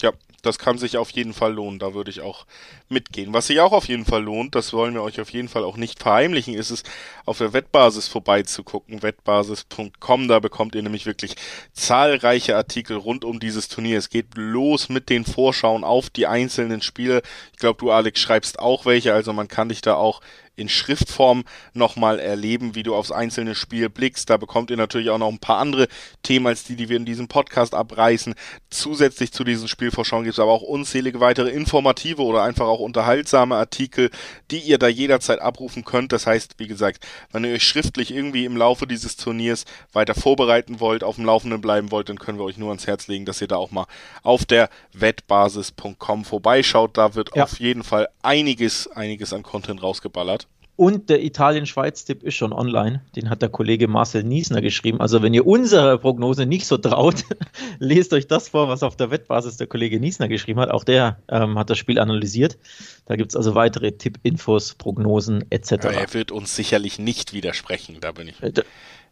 [0.00, 0.10] ja,
[0.42, 2.46] das kann sich auf jeden Fall lohnen, da würde ich auch
[2.88, 3.32] mitgehen.
[3.32, 5.76] Was sich auch auf jeden Fall lohnt, das wollen wir euch auf jeden Fall auch
[5.76, 6.82] nicht verheimlichen, ist es,
[7.24, 11.36] auf der Wettbasis vorbeizugucken, wettbasis.com, da bekommt ihr nämlich wirklich
[11.72, 13.98] zahlreiche Artikel rund um dieses Turnier.
[13.98, 17.22] Es geht los mit den Vorschauen auf die einzelnen Spiele.
[17.52, 20.20] Ich glaube, du Alex schreibst auch welche, also man kann dich da auch
[20.54, 24.28] in Schriftform nochmal erleben, wie du aufs einzelne Spiel blickst.
[24.28, 25.88] Da bekommt ihr natürlich auch noch ein paar andere
[26.22, 28.34] Themen als die, die wir in diesem Podcast abreißen.
[28.70, 33.56] Zusätzlich zu diesen Spielvorschauen gibt es aber auch unzählige weitere informative oder einfach auch unterhaltsame
[33.56, 34.10] Artikel,
[34.50, 36.12] die ihr da jederzeit abrufen könnt.
[36.12, 40.80] Das heißt, wie gesagt, wenn ihr euch schriftlich irgendwie im Laufe dieses Turniers weiter vorbereiten
[40.80, 43.40] wollt, auf dem Laufenden bleiben wollt, dann können wir euch nur ans Herz legen, dass
[43.40, 43.86] ihr da auch mal
[44.22, 46.96] auf der wettbasis.com vorbeischaut.
[46.98, 47.44] Da wird ja.
[47.44, 50.41] auf jeden Fall einiges, einiges an Content rausgeballert.
[50.82, 53.04] Und der Italien-Schweiz-Tipp ist schon online.
[53.14, 55.00] Den hat der Kollege Marcel Niesner geschrieben.
[55.00, 57.22] Also wenn ihr unserer Prognose nicht so traut,
[57.78, 60.72] lest euch das vor, was auf der Wettbasis der Kollege Niesner geschrieben hat.
[60.72, 62.58] Auch der ähm, hat das Spiel analysiert.
[63.06, 65.70] Da gibt es also weitere Tipp-Infos, Prognosen etc.
[65.70, 67.98] Ja, er wird uns sicherlich nicht widersprechen.
[68.00, 68.42] Da bin ich.
[68.42, 68.50] Äh,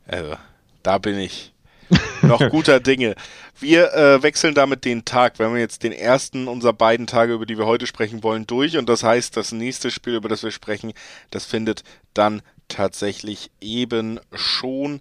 [0.09, 0.35] also,
[0.83, 1.52] da bin ich
[2.22, 3.14] noch guter Dinge.
[3.59, 5.38] Wir äh, wechseln damit den Tag.
[5.38, 8.76] Wir haben jetzt den ersten unserer beiden Tage, über die wir heute sprechen wollen, durch.
[8.76, 10.92] Und das heißt, das nächste Spiel, über das wir sprechen,
[11.31, 11.83] das findet
[12.14, 15.00] dann tatsächlich eben schon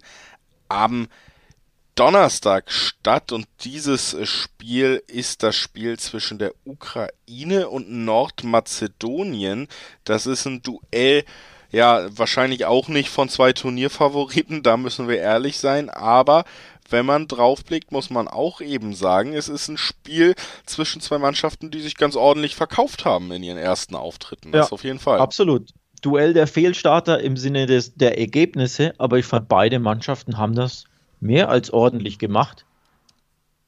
[0.68, 1.08] am
[1.94, 3.32] Donnerstag statt.
[3.32, 9.68] Und dieses Spiel ist das Spiel zwischen der Ukraine und Nordmazedonien.
[10.04, 11.24] Das ist ein Duell
[11.72, 16.44] ja, wahrscheinlich auch nicht von zwei Turnierfavoriten, da müssen wir ehrlich sein, aber
[16.90, 20.34] wenn man draufblickt, muss man auch eben sagen, es ist ein Spiel
[20.66, 24.52] zwischen zwei Mannschaften, die sich ganz ordentlich verkauft haben in ihren ersten Auftritten.
[24.52, 25.20] Das ja, auf jeden Fall.
[25.20, 25.70] Absolut.
[26.02, 30.84] Duell der Fehlstarter im Sinne des, der Ergebnisse, aber ich fand, beide Mannschaften haben das
[31.20, 32.64] mehr als ordentlich gemacht.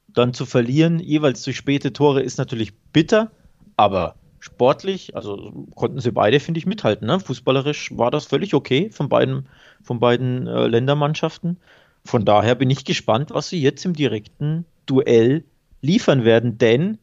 [0.07, 3.31] Dann zu verlieren, jeweils durch späte Tore, ist natürlich bitter,
[3.77, 7.07] aber sportlich, also konnten sie beide, finde ich, mithalten.
[7.07, 7.19] Ne?
[7.19, 9.47] Fußballerisch war das völlig okay von beiden,
[9.81, 11.57] von beiden äh, Ländermannschaften.
[12.05, 15.43] Von daher bin ich gespannt, was sie jetzt im direkten Duell
[15.81, 16.97] liefern werden, denn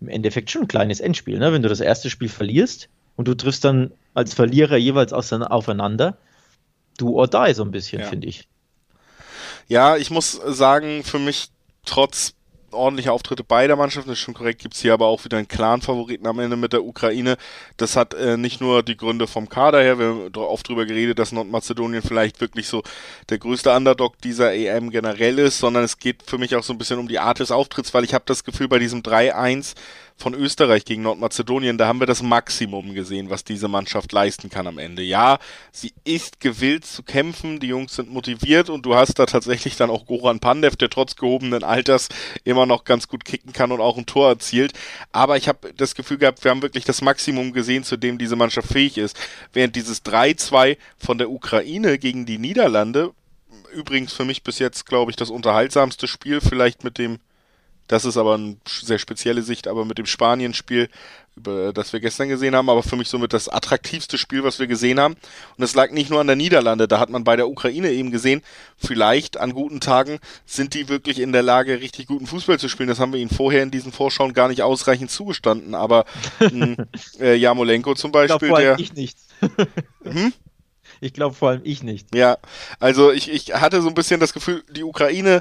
[0.00, 1.38] im Endeffekt schon ein kleines Endspiel.
[1.38, 1.52] Ne?
[1.52, 6.16] Wenn du das erste Spiel verlierst und du triffst dann als Verlierer jeweils aufeinander,
[6.96, 8.06] du or die so ein bisschen, ja.
[8.06, 8.48] finde ich.
[9.68, 11.50] Ja, ich muss sagen, für mich
[11.84, 12.34] trotz
[12.72, 15.82] ordentliche Auftritte beider Mannschaften, das ist schon korrekt, gibt's hier aber auch wieder einen klaren
[15.82, 17.36] Favoriten am Ende mit der Ukraine.
[17.76, 21.18] Das hat äh, nicht nur die Gründe vom Kader her, wir haben oft drüber geredet,
[21.18, 22.82] dass Nordmazedonien vielleicht wirklich so
[23.28, 26.78] der größte Underdog dieser EM generell ist, sondern es geht für mich auch so ein
[26.78, 29.74] bisschen um die Art des Auftritts, weil ich habe das Gefühl, bei diesem 3-1
[30.20, 34.66] von Österreich gegen Nordmazedonien, da haben wir das Maximum gesehen, was diese Mannschaft leisten kann
[34.66, 35.02] am Ende.
[35.02, 35.38] Ja,
[35.72, 39.90] sie ist gewillt zu kämpfen, die Jungs sind motiviert und du hast da tatsächlich dann
[39.90, 42.08] auch Goran Pandev, der trotz gehobenen Alters
[42.44, 44.72] immer noch ganz gut kicken kann und auch ein Tor erzielt.
[45.10, 48.36] Aber ich habe das Gefühl gehabt, wir haben wirklich das Maximum gesehen, zu dem diese
[48.36, 49.18] Mannschaft fähig ist.
[49.52, 53.12] Während dieses 3-2 von der Ukraine gegen die Niederlande,
[53.72, 57.20] übrigens für mich bis jetzt, glaube ich, das unterhaltsamste Spiel, vielleicht mit dem
[57.90, 60.88] Das ist aber eine sehr spezielle Sicht, aber mit dem Spanien-Spiel,
[61.34, 65.00] das wir gestern gesehen haben, aber für mich somit das attraktivste Spiel, was wir gesehen
[65.00, 65.16] haben.
[65.56, 68.12] Und es lag nicht nur an der Niederlande, da hat man bei der Ukraine eben
[68.12, 68.42] gesehen,
[68.76, 72.88] vielleicht an guten Tagen sind die wirklich in der Lage, richtig guten Fußball zu spielen.
[72.88, 75.74] Das haben wir ihnen vorher in diesen Vorschauen gar nicht ausreichend zugestanden.
[75.74, 76.04] Aber
[76.38, 76.76] mh,
[77.18, 78.78] äh, Jamolenko zum Beispiel, ich der.
[78.78, 79.18] Ich nicht.
[80.04, 80.32] hm?
[81.00, 82.14] Ich glaube vor allem ich nicht.
[82.14, 82.38] Ja,
[82.78, 85.40] also ich, ich hatte so ein bisschen das Gefühl, die Ukraine,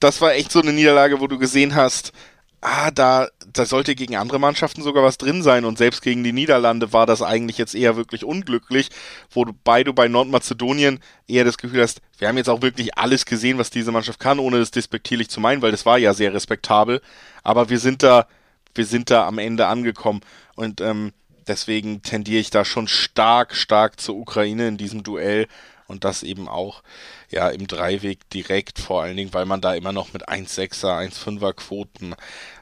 [0.00, 2.12] das war echt so eine Niederlage, wo du gesehen hast,
[2.60, 5.64] ah, da, da sollte gegen andere Mannschaften sogar was drin sein.
[5.64, 8.90] Und selbst gegen die Niederlande war das eigentlich jetzt eher wirklich unglücklich,
[9.30, 13.58] wobei du bei Nordmazedonien eher das Gefühl hast, wir haben jetzt auch wirklich alles gesehen,
[13.58, 17.00] was diese Mannschaft kann, ohne das despektierlich zu meinen, weil das war ja sehr respektabel,
[17.42, 18.26] aber wir sind da,
[18.74, 20.20] wir sind da am Ende angekommen.
[20.56, 21.12] Und ähm,
[21.48, 25.48] Deswegen tendiere ich da schon stark, stark zur Ukraine in diesem Duell.
[25.86, 26.82] Und das eben auch
[27.30, 31.52] ja im Dreiweg direkt, vor allen Dingen, weil man da immer noch mit 1,6er, 1,5er
[31.52, 32.14] Quoten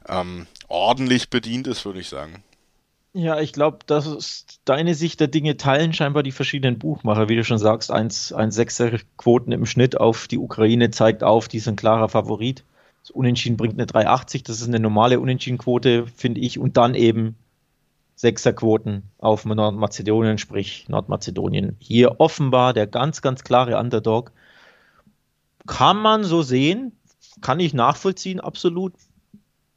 [0.08, 2.42] ähm, ordentlich bedient ist, würde ich sagen.
[3.12, 7.30] Ja, ich glaube, das ist deine Sicht der Dinge teilen scheinbar die verschiedenen Buchmacher.
[7.30, 11.66] Wie du schon sagst, 1,6er Quoten im Schnitt auf die Ukraine zeigt auf, die ist
[11.66, 12.62] ein klarer Favorit.
[13.00, 16.58] Das Unentschieden bringt eine 3,80, das ist eine normale Unentschiedenquote, finde ich.
[16.58, 17.36] Und dann eben
[18.16, 21.76] Sechserquoten auf Nordmazedonien, sprich Nordmazedonien.
[21.78, 24.32] Hier offenbar der ganz, ganz klare Underdog.
[25.66, 26.92] Kann man so sehen,
[27.40, 28.94] kann ich nachvollziehen, absolut.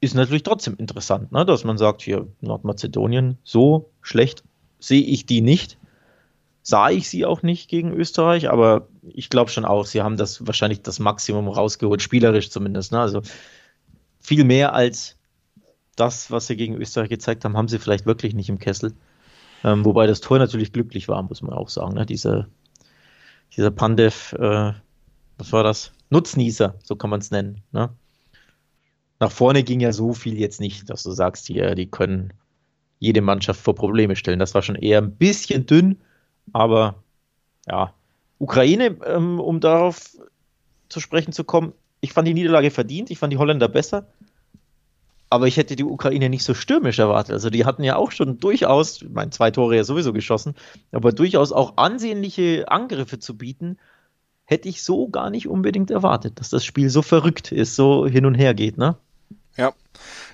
[0.01, 1.45] Ist natürlich trotzdem interessant, ne?
[1.45, 4.43] dass man sagt, hier Nordmazedonien, so schlecht
[4.79, 5.77] sehe ich die nicht.
[6.61, 10.45] Sah ich sie auch nicht gegen Österreich, aber ich glaube schon auch, sie haben das
[10.45, 12.91] wahrscheinlich das Maximum rausgeholt, spielerisch zumindest.
[12.91, 12.99] Ne?
[12.99, 13.21] Also
[14.19, 15.17] viel mehr als
[15.95, 18.93] das, was sie gegen Österreich gezeigt haben, haben sie vielleicht wirklich nicht im Kessel.
[19.63, 21.95] Ähm, wobei das Tor natürlich glücklich war, muss man auch sagen.
[21.95, 22.05] Ne?
[22.05, 22.47] Diese,
[23.55, 24.73] dieser Pandev, äh,
[25.39, 25.91] was war das?
[26.09, 27.61] Nutznießer, so kann man es nennen.
[27.71, 27.89] Ne?
[29.19, 32.33] Nach vorne ging ja so viel jetzt nicht, dass du sagst, hier, die können
[32.99, 34.39] jede Mannschaft vor Probleme stellen.
[34.39, 35.99] Das war schon eher ein bisschen dünn,
[36.53, 37.03] aber
[37.67, 37.93] ja.
[38.37, 40.15] Ukraine, ähm, um darauf
[40.87, 44.07] zu sprechen zu kommen, ich fand die Niederlage verdient, ich fand die Holländer besser
[45.29, 47.33] aber ich hätte die Ukraine nicht so stürmisch erwartet.
[47.33, 50.55] Also die hatten ja auch schon durchaus, ich meine, zwei Tore ja sowieso geschossen,
[50.91, 53.77] aber durchaus auch ansehnliche Angriffe zu bieten,
[54.49, 58.25] hätte ich so gar nicht unbedingt erwartet, dass das Spiel so verrückt ist, so hin
[58.25, 58.97] und her geht, ne?
[59.55, 59.73] Ja,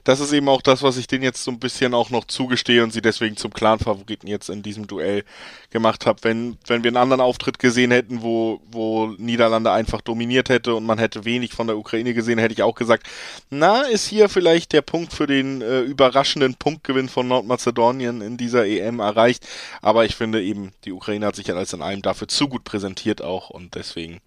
[0.05, 2.83] das ist eben auch das, was ich denen jetzt so ein bisschen auch noch zugestehe
[2.83, 5.25] und sie deswegen zum Clan-Favoriten jetzt in diesem Duell
[5.71, 6.19] gemacht habe.
[6.21, 10.85] Wenn, wenn wir einen anderen Auftritt gesehen hätten, wo, wo Niederlande einfach dominiert hätte und
[10.85, 13.07] man hätte wenig von der Ukraine gesehen, hätte ich auch gesagt,
[13.49, 18.67] na, ist hier vielleicht der Punkt für den äh, überraschenden Punktgewinn von Nordmazedonien in dieser
[18.67, 19.47] EM erreicht.
[19.81, 22.63] Aber ich finde eben, die Ukraine hat sich ja als in allem dafür zu gut
[22.63, 24.21] präsentiert auch und deswegen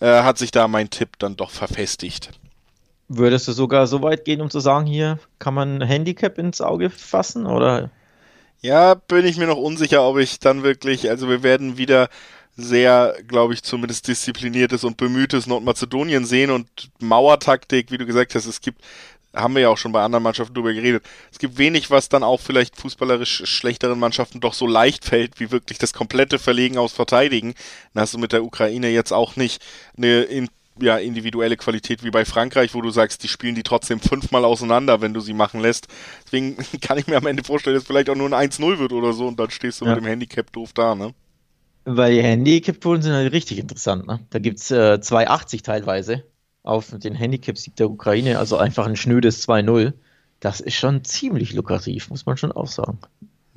[0.00, 2.30] äh, hat sich da mein Tipp dann doch verfestigt.
[3.12, 6.60] Würdest du sogar so weit gehen, um zu sagen, hier kann man ein Handicap ins
[6.60, 7.90] Auge fassen, oder?
[8.60, 12.08] Ja, bin ich mir noch unsicher, ob ich dann wirklich, also wir werden wieder
[12.56, 16.68] sehr, glaube ich, zumindest diszipliniertes und bemühtes Nordmazedonien sehen und
[17.00, 18.80] Mauertaktik, wie du gesagt hast, es gibt,
[19.34, 22.22] haben wir ja auch schon bei anderen Mannschaften drüber geredet, es gibt wenig, was dann
[22.22, 26.92] auch vielleicht fußballerisch schlechteren Mannschaften doch so leicht fällt, wie wirklich das komplette Verlegen aus
[26.92, 27.54] Verteidigen.
[27.92, 29.64] Dann hast du mit der Ukraine jetzt auch nicht
[29.96, 30.22] eine
[30.78, 35.00] ja, individuelle Qualität wie bei Frankreich, wo du sagst, die spielen die trotzdem fünfmal auseinander,
[35.00, 35.88] wenn du sie machen lässt.
[36.24, 38.92] Deswegen kann ich mir am Ende vorstellen, dass es vielleicht auch nur ein 1-0 wird
[38.92, 39.94] oder so und dann stehst du ja.
[39.94, 41.14] mit dem Handicap doof da, ne?
[41.84, 44.20] Weil die Handicap-Quoten sind halt richtig interessant, ne?
[44.30, 46.24] Da gibt es äh, 2,80 teilweise
[46.62, 49.94] auf den Handicap-Sieg der Ukraine, also einfach ein schnödes 2-0.
[50.40, 52.98] Das ist schon ziemlich lukrativ, muss man schon auch sagen.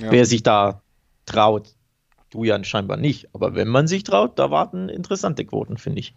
[0.01, 0.11] Ja.
[0.11, 0.81] Wer sich da
[1.25, 1.75] traut,
[2.29, 6.15] du ja scheinbar nicht, aber wenn man sich traut, da warten interessante Quoten, finde ich.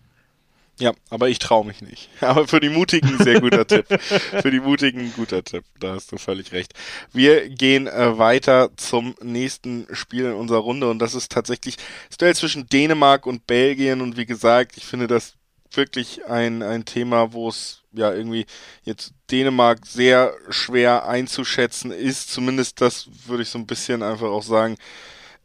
[0.78, 2.10] Ja, aber ich traue mich nicht.
[2.20, 3.86] Aber für die Mutigen sehr guter Tipp.
[4.42, 5.64] Für die Mutigen guter Tipp.
[5.80, 6.74] Da hast du völlig recht.
[7.14, 11.76] Wir gehen äh, weiter zum nächsten Spiel in unserer Runde und das ist tatsächlich
[12.08, 15.34] das Duell zwischen Dänemark und Belgien und wie gesagt, ich finde das
[15.72, 18.46] wirklich ein, ein Thema, wo es ja irgendwie
[18.84, 22.30] jetzt Dänemark sehr schwer einzuschätzen ist.
[22.30, 24.76] Zumindest das würde ich so ein bisschen einfach auch sagen,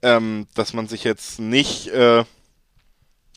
[0.01, 2.23] ähm, dass man sich jetzt nicht äh,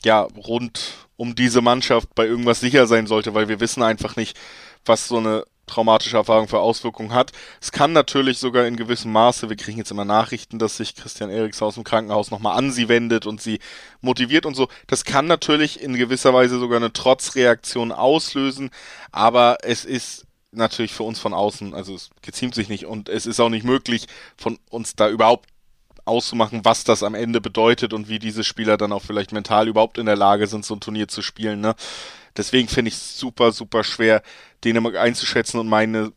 [0.05, 4.37] ja rund um diese Mannschaft bei irgendwas sicher sein sollte, weil wir wissen einfach nicht,
[4.85, 7.31] was so eine traumatische Erfahrung für Auswirkungen hat.
[7.59, 11.29] Es kann natürlich sogar in gewissem Maße, wir kriegen jetzt immer Nachrichten, dass sich Christian
[11.29, 13.59] Eriks aus dem Krankenhaus nochmal an sie wendet und sie
[14.01, 14.67] motiviert und so.
[14.87, 18.69] Das kann natürlich in gewisser Weise sogar eine Trotzreaktion auslösen,
[19.11, 23.25] aber es ist natürlich für uns von außen, also es geziemt sich nicht und es
[23.25, 25.49] ist auch nicht möglich, von uns da überhaupt
[26.05, 29.97] auszumachen, was das am Ende bedeutet und wie diese Spieler dann auch vielleicht mental überhaupt
[29.97, 31.61] in der Lage sind, so ein Turnier zu spielen.
[31.61, 31.75] Ne?
[32.37, 34.21] Deswegen finde ich es super, super schwer,
[34.63, 36.11] Dänemark einzuschätzen und meine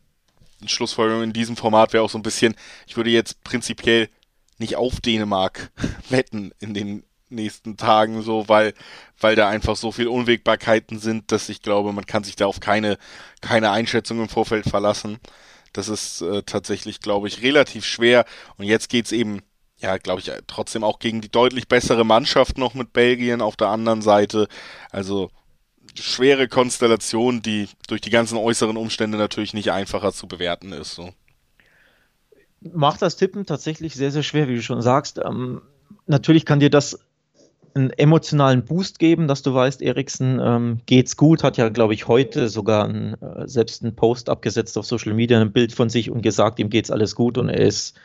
[0.65, 2.55] Schlussfolgerung in diesem Format wäre auch so ein bisschen,
[2.87, 4.09] ich würde jetzt prinzipiell
[4.57, 5.71] nicht auf Dänemark
[6.09, 8.73] wetten in den nächsten Tagen so, weil,
[9.19, 12.59] weil da einfach so viel Unwägbarkeiten sind, dass ich glaube, man kann sich da auf
[12.59, 12.97] keine,
[13.41, 15.19] keine Einschätzung im Vorfeld verlassen.
[15.73, 18.25] Das ist äh, tatsächlich, glaube ich, relativ schwer.
[18.57, 19.41] Und jetzt geht's eben,
[19.79, 23.69] ja, glaube ich, trotzdem auch gegen die deutlich bessere Mannschaft noch mit Belgien auf der
[23.69, 24.47] anderen Seite.
[24.91, 25.31] Also
[25.95, 30.95] schwere Konstellation, die durch die ganzen äußeren Umstände natürlich nicht einfacher zu bewerten ist.
[30.95, 31.09] So.
[32.61, 35.19] Macht das Tippen tatsächlich sehr, sehr schwer, wie du schon sagst.
[35.23, 35.61] Ähm,
[36.07, 36.99] natürlich kann dir das
[37.73, 42.07] einen emotionalen Boost geben, dass du weißt, Eriksen ähm, geht's gut, hat ja, glaube ich,
[42.07, 46.09] heute sogar ein, äh, selbst einen Post abgesetzt auf Social Media, ein Bild von sich
[46.09, 47.95] und gesagt, ihm geht's alles gut und er ist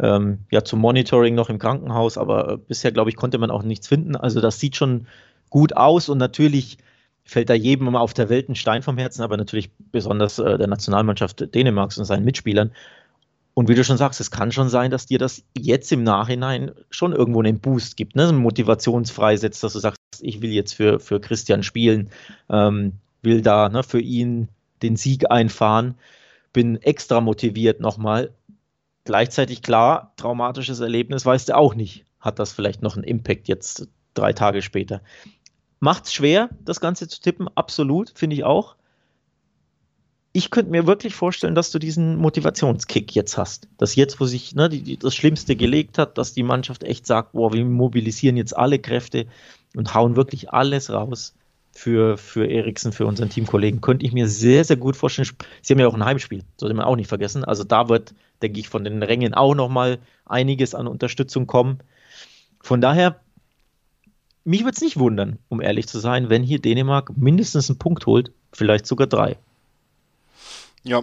[0.00, 3.62] ähm, ja zum Monitoring noch im Krankenhaus, aber äh, bisher, glaube ich, konnte man auch
[3.62, 4.16] nichts finden.
[4.16, 5.06] Also das sieht schon
[5.50, 6.78] gut aus und natürlich
[7.24, 10.66] fällt da jedem auf der Welt ein Stein vom Herzen, aber natürlich besonders äh, der
[10.66, 12.72] Nationalmannschaft Dänemarks und seinen Mitspielern.
[13.54, 16.72] Und wie du schon sagst, es kann schon sein, dass dir das jetzt im Nachhinein
[16.88, 18.28] schon irgendwo einen Boost gibt, ne?
[18.28, 22.10] einen Motivationsfreisetz, dass du sagst, ich will jetzt für, für Christian spielen,
[22.48, 24.48] ähm, will da ne, für ihn
[24.82, 25.96] den Sieg einfahren,
[26.52, 28.32] bin extra motiviert nochmal.
[29.04, 32.04] Gleichzeitig klar, traumatisches Erlebnis weißt du auch nicht.
[32.20, 35.02] Hat das vielleicht noch einen Impact jetzt drei Tage später?
[35.78, 38.76] Macht es schwer, das Ganze zu tippen, absolut, finde ich auch
[40.32, 43.68] ich könnte mir wirklich vorstellen, dass du diesen Motivationskick jetzt hast.
[43.78, 47.06] Dass jetzt, wo sich ne, die, die, das Schlimmste gelegt hat, dass die Mannschaft echt
[47.06, 49.26] sagt, boah, wir mobilisieren jetzt alle Kräfte
[49.74, 51.34] und hauen wirklich alles raus
[51.80, 53.80] für, für Eriksen, für unseren Teamkollegen.
[53.80, 55.28] Könnte ich mir sehr, sehr gut vorstellen.
[55.62, 57.42] Sie haben ja auch ein Heimspiel, sollte man auch nicht vergessen.
[57.42, 58.12] Also da wird,
[58.42, 61.78] denke ich, von den Rängen auch nochmal einiges an Unterstützung kommen.
[62.60, 63.20] Von daher,
[64.44, 68.04] mich würde es nicht wundern, um ehrlich zu sein, wenn hier Dänemark mindestens einen Punkt
[68.04, 69.38] holt, vielleicht sogar drei.
[70.82, 71.02] Ja.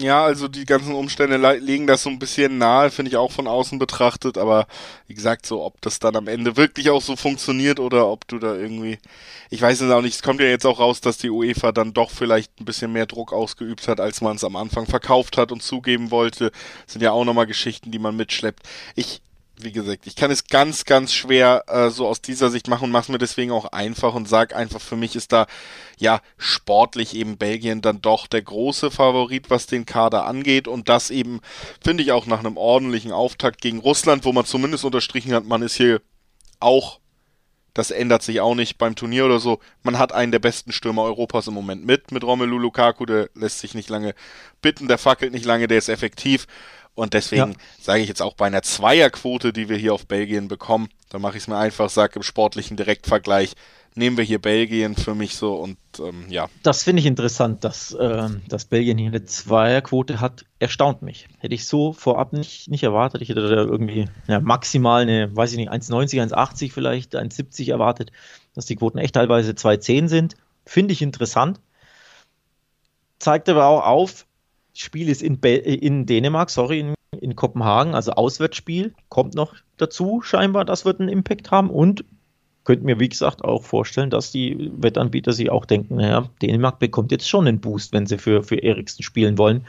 [0.00, 3.48] Ja, also die ganzen Umstände legen das so ein bisschen nahe, finde ich auch von
[3.48, 4.68] außen betrachtet, aber
[5.08, 8.38] wie gesagt, so ob das dann am Ende wirklich auch so funktioniert oder ob du
[8.38, 8.98] da irgendwie,
[9.50, 11.94] ich weiß es auch nicht, es kommt ja jetzt auch raus, dass die UEFA dann
[11.94, 15.50] doch vielleicht ein bisschen mehr Druck ausgeübt hat, als man es am Anfang verkauft hat
[15.50, 16.52] und zugeben wollte.
[16.84, 18.62] Das sind ja auch nochmal Geschichten, die man mitschleppt.
[18.94, 19.20] Ich,
[19.62, 22.90] wie gesagt, ich kann es ganz, ganz schwer äh, so aus dieser Sicht machen und
[22.90, 25.46] mache mir deswegen auch einfach und sag einfach, für mich ist da
[25.98, 31.10] ja sportlich eben Belgien dann doch der große Favorit, was den Kader angeht und das
[31.10, 31.40] eben
[31.82, 35.62] finde ich auch nach einem ordentlichen Auftakt gegen Russland, wo man zumindest unterstrichen hat, man
[35.62, 36.00] ist hier
[36.60, 37.00] auch
[37.78, 39.60] das ändert sich auch nicht beim Turnier oder so.
[39.84, 43.60] Man hat einen der besten Stürmer Europas im Moment mit, mit Romelu Lukaku, der lässt
[43.60, 44.16] sich nicht lange
[44.60, 46.48] bitten, der fackelt nicht lange, der ist effektiv.
[46.98, 47.58] Und deswegen ja.
[47.80, 51.36] sage ich jetzt auch bei einer Zweierquote, die wir hier auf Belgien bekommen, da mache
[51.36, 53.52] ich es mir einfach, sage im sportlichen Direktvergleich,
[53.94, 56.48] nehmen wir hier Belgien für mich so und ähm, ja.
[56.64, 61.28] Das finde ich interessant, dass, äh, dass Belgien hier eine Zweierquote hat, erstaunt mich.
[61.38, 63.22] Hätte ich so vorab nicht, nicht erwartet.
[63.22, 68.10] Ich hätte da irgendwie ja, maximal eine, weiß ich nicht, 1,90, 1,80 vielleicht, 1,70 erwartet,
[68.56, 70.34] dass die Quoten echt teilweise 2,10 sind.
[70.66, 71.60] Finde ich interessant.
[73.20, 74.26] Zeigt aber auch auf,
[74.80, 80.22] Spiel ist in, Be in Dänemark, sorry, in, in Kopenhagen, also Auswärtsspiel, kommt noch dazu
[80.22, 82.04] scheinbar, das wird einen Impact haben und
[82.64, 87.10] könnte mir, wie gesagt, auch vorstellen, dass die Wettanbieter sich auch denken, naja, Dänemark bekommt
[87.12, 89.66] jetzt schon einen Boost, wenn sie für, für Eriksen spielen wollen.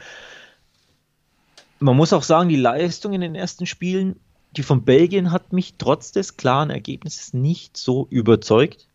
[1.78, 4.20] Man muss auch sagen, die Leistung in den ersten Spielen,
[4.52, 8.86] die von Belgien hat mich trotz des klaren Ergebnisses nicht so überzeugt.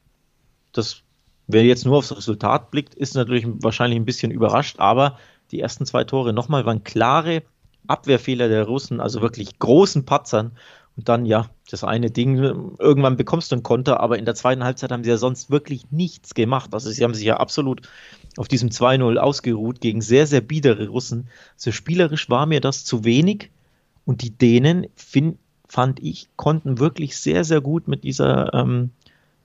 [0.72, 1.02] Das,
[1.48, 5.18] wer jetzt nur aufs Resultat blickt, ist natürlich wahrscheinlich ein bisschen überrascht, aber
[5.52, 7.44] die ersten zwei Tore nochmal waren klare
[7.88, 10.54] Abwehrfehler der Russen, also wirklich großen Patzern.
[10.98, 12.38] Und dann, ja, das eine Ding,
[12.80, 15.92] irgendwann bekommst du einen Konter, aber in der zweiten Halbzeit haben sie ja sonst wirklich
[15.92, 16.74] nichts gemacht.
[16.74, 17.88] Also sie haben sich ja absolut
[18.38, 21.30] auf diesem 2-0 ausgeruht gegen sehr, sehr biedere Russen.
[21.56, 23.52] Also spielerisch war mir das zu wenig.
[24.06, 28.92] Und die Dänen, find, fand ich, konnten wirklich sehr, sehr gut mit dieser ähm,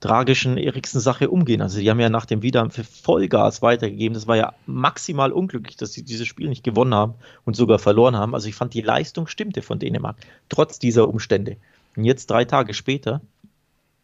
[0.01, 1.61] tragischen Eriksen-Sache umgehen.
[1.61, 4.15] Also die haben ja nach dem Wiederanpfiff Vollgas weitergegeben.
[4.15, 7.13] Das war ja maximal unglücklich, dass sie dieses Spiel nicht gewonnen haben
[7.45, 8.33] und sogar verloren haben.
[8.33, 10.17] Also ich fand, die Leistung stimmte von Dänemark,
[10.49, 11.57] trotz dieser Umstände.
[11.95, 13.21] Und jetzt drei Tage später,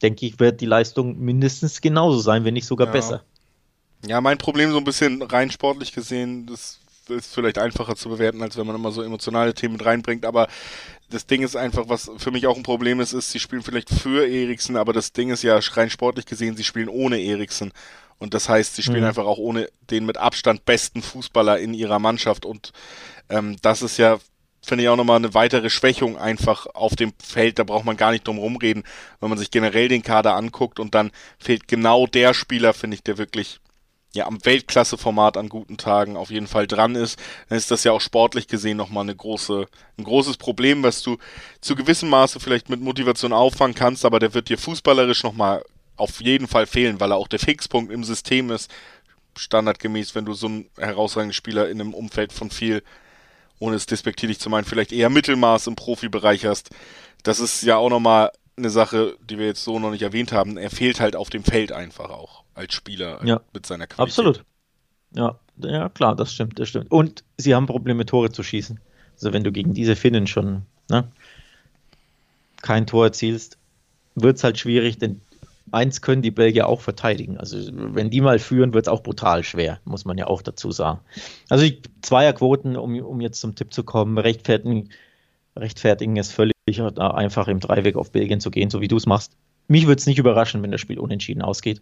[0.02, 2.94] denke ich, wird die Leistung mindestens genauso sein, wenn nicht sogar ja.
[2.94, 3.24] besser.
[4.06, 8.42] Ja, mein Problem so ein bisschen rein sportlich gesehen, das ist vielleicht einfacher zu bewerten,
[8.42, 10.48] als wenn man immer so emotionale Themen mit reinbringt, aber
[11.10, 13.90] das Ding ist einfach, was für mich auch ein Problem ist, ist, sie spielen vielleicht
[13.90, 17.72] für Eriksen, aber das Ding ist ja rein sportlich gesehen, sie spielen ohne Eriksen.
[18.20, 19.08] Und das heißt, sie spielen mhm.
[19.08, 22.46] einfach auch ohne den mit Abstand besten Fußballer in ihrer Mannschaft.
[22.46, 22.72] Und
[23.30, 24.18] ähm, das ist ja
[24.68, 27.58] finde ich auch nochmal eine weitere Schwächung einfach auf dem Feld.
[27.58, 28.84] Da braucht man gar nicht drum rumreden,
[29.20, 33.04] wenn man sich generell den Kader anguckt und dann fehlt genau der Spieler, finde ich,
[33.04, 33.60] der wirklich
[34.14, 37.92] ja am Weltklasse-Format an guten Tagen auf jeden Fall dran ist, dann ist das ja
[37.92, 41.18] auch sportlich gesehen nochmal eine große, ein großes Problem, was du
[41.62, 45.64] zu gewissem Maße vielleicht mit Motivation auffangen kannst, aber der wird dir fußballerisch nochmal
[45.98, 48.72] auf jeden Fall fehlen, weil er auch der Fixpunkt im System ist,
[49.36, 52.84] standardgemäß, wenn du so einen herausragenden Spieler in einem Umfeld von viel,
[53.60, 56.70] ohne es despektierlich zu meinen, vielleicht eher Mittelmaß im Profibereich hast.
[57.24, 60.58] Das ist ja auch nochmal eine Sache, die wir jetzt so noch nicht erwähnt haben.
[60.58, 63.42] Er fehlt halt auf dem Feld einfach auch als Spieler ja.
[63.54, 64.20] mit seiner Qualität.
[64.20, 64.44] Absolut.
[65.14, 66.92] Ja, ja, klar, das stimmt, das stimmt.
[66.92, 68.80] Und sie haben Probleme, Tore zu schießen.
[69.14, 71.08] Also wenn du gegen diese Finnen schon ne,
[72.62, 73.58] kein Tor erzielst,
[74.16, 75.22] wird es halt schwierig, denn
[75.72, 77.38] eins können die Belgier auch verteidigen.
[77.38, 80.72] Also wenn die mal führen, wird es auch brutal schwer, muss man ja auch dazu
[80.72, 81.00] sagen.
[81.50, 84.90] Also die Zweierquoten, um, um jetzt zum Tipp zu kommen, rechtfertigen,
[85.56, 86.54] rechtfertigen es völlig
[86.98, 89.32] einfach im Dreiweg auf Belgien zu gehen, so wie du es machst.
[89.68, 91.82] Mich würde es nicht überraschen, wenn das Spiel unentschieden ausgeht.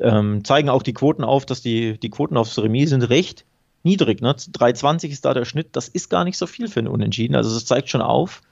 [0.00, 3.44] Ähm, zeigen auch die Quoten auf, dass die, die Quoten aufs Remis sind recht
[3.84, 4.20] niedrig.
[4.20, 4.32] Ne?
[4.32, 5.68] 3,20 ist da der Schnitt.
[5.72, 7.36] Das ist gar nicht so viel für ein Unentschieden.
[7.36, 8.42] Also es zeigt schon auf,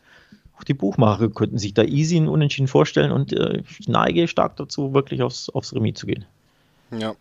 [0.57, 4.57] auch die Buchmacher könnten sich da easy einen Unentschieden vorstellen und äh, ich neige stark
[4.57, 6.24] dazu, wirklich aufs, aufs Remis zu gehen.
[6.97, 7.14] Ja.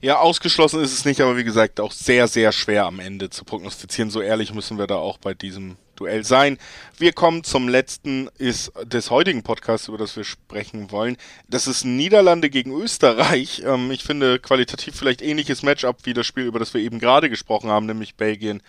[0.00, 3.44] Ja, ausgeschlossen ist es nicht, aber wie gesagt, auch sehr, sehr schwer am Ende zu
[3.44, 4.10] prognostizieren.
[4.10, 6.58] So ehrlich müssen wir da auch bei diesem Duell sein.
[6.98, 11.16] Wir kommen zum letzten ist des heutigen Podcasts, über das wir sprechen wollen.
[11.48, 13.62] Das ist Niederlande gegen Österreich.
[13.64, 17.30] Ähm, ich finde qualitativ vielleicht ähnliches Matchup wie das Spiel, über das wir eben gerade
[17.30, 18.62] gesprochen haben, nämlich Belgien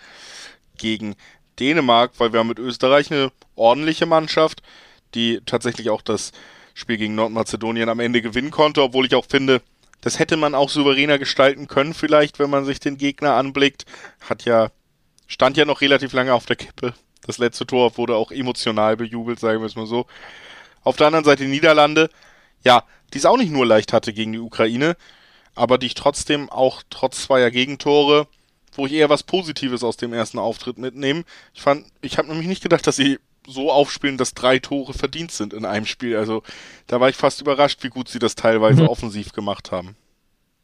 [0.78, 1.16] gegen
[1.60, 4.62] Dänemark, weil wir haben mit Österreich eine ordentliche Mannschaft,
[5.16, 6.32] die tatsächlich auch das
[6.74, 9.62] Spiel gegen Nordmazedonien am Ende gewinnen konnte, obwohl ich auch finde,
[10.02, 13.86] das hätte man auch souveräner gestalten können, vielleicht, wenn man sich den Gegner anblickt.
[14.22, 14.70] Hat ja,
[15.28, 16.94] stand ja noch relativ lange auf der Kippe.
[17.26, 20.06] Das letzte Tor wurde auch emotional bejubelt, sagen wir es mal so.
[20.84, 22.10] Auf der anderen Seite die Niederlande,
[22.64, 22.84] ja,
[23.14, 24.96] die es auch nicht nur leicht hatte gegen die Ukraine,
[25.56, 28.28] aber die ich trotzdem auch trotz zweier Gegentore
[28.78, 31.24] wo ich eher was Positives aus dem ersten Auftritt mitnehme.
[31.54, 35.32] Ich fand, ich habe nämlich nicht gedacht, dass sie so aufspielen, dass drei Tore verdient
[35.32, 36.18] sind in einem Spiel.
[36.18, 36.44] Also
[36.88, 38.90] da war ich fast überrascht, wie gut sie das teilweise mhm.
[38.90, 39.96] offensiv gemacht haben.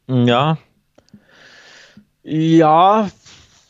[0.08, 0.58] Ja.
[2.22, 3.10] Ja,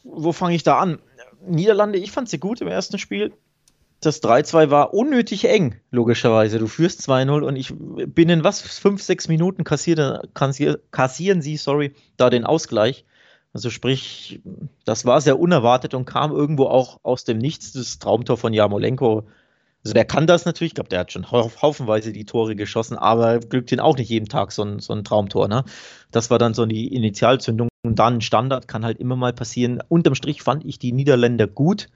[0.04, 0.98] wo fange ich da an?
[1.46, 3.32] Niederlande, ich fand sie gut im ersten Spiel.
[4.00, 6.58] Das 3-2 war unnötig eng, logischerweise.
[6.58, 12.28] Du führst 2-0 und ich binnen was, 5, 6 Minuten kassieren, kassieren sie, sorry, da
[12.28, 13.04] den Ausgleich.
[13.52, 14.40] Also sprich,
[14.84, 19.26] das war sehr unerwartet und kam irgendwo auch aus dem Nichts, das Traumtor von Jamolenko.
[19.84, 23.40] Also der kann das natürlich, ich glaube, der hat schon haufenweise die Tore geschossen, aber
[23.40, 25.48] glückt ihn auch nicht jeden Tag so ein, so ein Traumtor.
[25.48, 25.64] Ne?
[26.10, 27.68] Das war dann so die Initialzündung.
[27.84, 29.82] Und dann Standard kann halt immer mal passieren.
[29.88, 31.88] Unterm Strich fand ich die Niederländer gut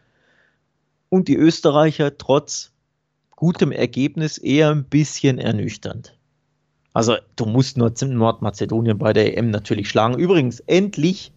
[1.08, 2.72] und die Österreicher trotz
[3.36, 6.18] gutem Ergebnis eher ein bisschen ernüchternd.
[6.92, 10.18] Also du musst nur Nordmazedonien bei der EM natürlich schlagen.
[10.18, 11.32] Übrigens, endlich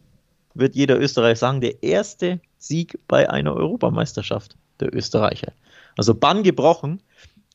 [0.59, 5.53] wird jeder Österreicher sagen, der erste Sieg bei einer Europameisterschaft der Österreicher.
[5.97, 7.01] Also Bann gebrochen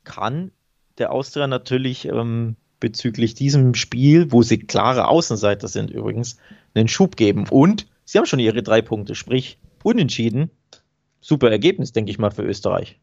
[0.05, 0.51] kann
[0.99, 6.37] der Austria natürlich ähm, bezüglich diesem Spiel, wo sie klare Außenseiter sind übrigens,
[6.75, 7.49] einen Schub geben.
[7.49, 10.51] Und sie haben schon ihre drei Punkte, sprich unentschieden.
[11.21, 12.99] Super Ergebnis, denke ich mal, für Österreich.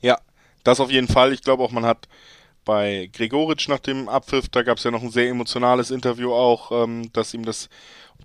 [0.00, 0.18] Ja,
[0.64, 1.32] das auf jeden Fall.
[1.32, 2.08] Ich glaube auch, man hat
[2.64, 6.72] bei Gregoritsch nach dem Abpfiff, da gab es ja noch ein sehr emotionales Interview auch,
[6.72, 7.68] ähm, dass ihm das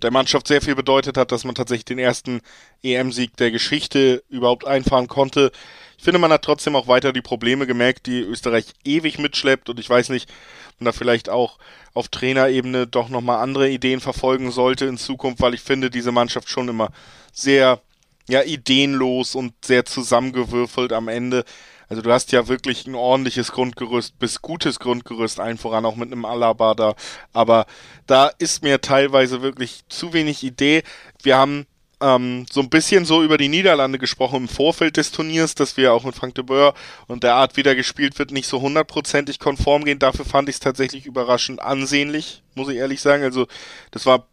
[0.02, 2.40] der Mannschaft sehr viel bedeutet hat, dass man tatsächlich den ersten
[2.82, 5.52] EM-Sieg der Geschichte überhaupt einfahren konnte.
[5.98, 9.78] Ich finde, man hat trotzdem auch weiter die Probleme gemerkt, die Österreich ewig mitschleppt und
[9.78, 10.30] ich weiß nicht,
[10.70, 11.58] ob man da vielleicht auch
[11.92, 16.48] auf Trainerebene doch nochmal andere Ideen verfolgen sollte in Zukunft, weil ich finde, diese Mannschaft
[16.48, 16.90] schon immer
[17.32, 17.80] sehr,
[18.28, 21.44] ja, ideenlos und sehr zusammengewürfelt am Ende.
[21.90, 26.12] Also du hast ja wirklich ein ordentliches Grundgerüst bis gutes Grundgerüst, allen voran auch mit
[26.12, 26.94] einem Alaba da.
[27.32, 27.66] Aber
[28.06, 30.84] da ist mir teilweise wirklich zu wenig Idee.
[31.20, 31.66] Wir haben
[32.00, 35.92] ähm, so ein bisschen so über die Niederlande gesprochen im Vorfeld des Turniers, dass wir
[35.92, 36.74] auch mit Frank de Boer
[37.08, 39.98] und der Art, wie da gespielt wird, nicht so hundertprozentig konform gehen.
[39.98, 43.24] Dafür fand ich es tatsächlich überraschend ansehnlich, muss ich ehrlich sagen.
[43.24, 43.48] Also
[43.90, 44.28] das war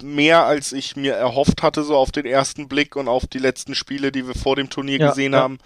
[0.00, 3.74] mehr, als ich mir erhofft hatte, so auf den ersten Blick und auf die letzten
[3.74, 5.40] Spiele, die wir vor dem Turnier ja, gesehen ja.
[5.40, 5.58] haben.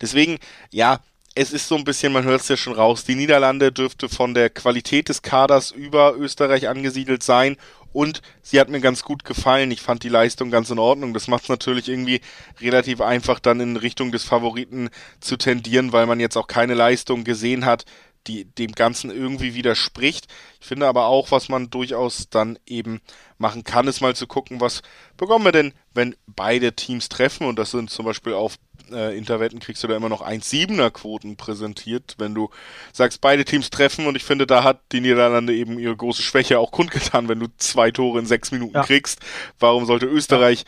[0.00, 0.38] Deswegen,
[0.70, 1.00] ja,
[1.34, 4.34] es ist so ein bisschen, man hört es ja schon raus, die Niederlande dürfte von
[4.34, 7.56] der Qualität des Kaders über Österreich angesiedelt sein
[7.92, 9.70] und sie hat mir ganz gut gefallen.
[9.70, 11.14] Ich fand die Leistung ganz in Ordnung.
[11.14, 12.20] Das macht es natürlich irgendwie
[12.60, 14.90] relativ einfach, dann in Richtung des Favoriten
[15.20, 17.84] zu tendieren, weil man jetzt auch keine Leistung gesehen hat,
[18.28, 20.26] die dem Ganzen irgendwie widerspricht.
[20.60, 23.00] Ich finde aber auch, was man durchaus dann eben
[23.38, 24.82] machen kann, ist mal zu gucken, was
[25.16, 28.56] bekommen wir denn, wenn beide Teams treffen und das sind zum Beispiel auf
[28.92, 32.50] äh, Interwetten kriegst du da immer noch 1,7er Quoten präsentiert, wenn du
[32.92, 36.58] sagst, beide Teams treffen und ich finde, da hat die Niederlande eben ihre große Schwäche
[36.58, 38.84] auch kundgetan, wenn du zwei Tore in sechs Minuten ja.
[38.84, 39.20] kriegst.
[39.58, 40.64] Warum sollte Österreich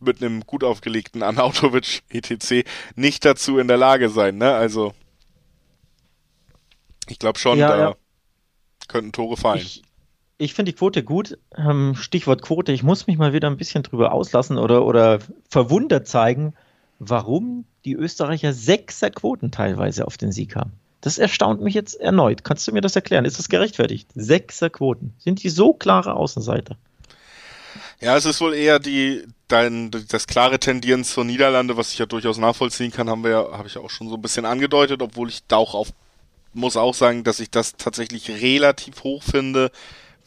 [0.00, 2.68] mit einem gut aufgelegten Anautovic etc.
[2.94, 4.54] nicht dazu in der Lage sein, ne?
[4.54, 4.94] Also
[7.08, 7.96] ich glaube schon, ja, da
[8.88, 9.60] könnten Tore fallen.
[9.60, 9.82] Ich,
[10.38, 11.38] ich finde die Quote gut.
[11.56, 16.06] Ähm, Stichwort Quote, ich muss mich mal wieder ein bisschen drüber auslassen oder, oder verwundert
[16.06, 16.54] zeigen,
[16.98, 20.72] warum die Österreicher sechser Quoten teilweise auf den Sieg haben.
[21.00, 22.42] Das erstaunt mich jetzt erneut.
[22.44, 23.24] Kannst du mir das erklären?
[23.24, 24.10] Ist das gerechtfertigt?
[24.14, 25.14] Sechser Quoten.
[25.18, 26.76] Sind die so klare Außenseiter?
[28.00, 32.06] Ja, es ist wohl eher die, dein, das klare Tendieren zur Niederlande, was ich ja
[32.06, 35.28] durchaus nachvollziehen kann, haben wir ja, habe ich auch schon so ein bisschen angedeutet, obwohl
[35.28, 35.92] ich da auch auf,
[36.52, 39.70] muss auch sagen, dass ich das tatsächlich relativ hoch finde,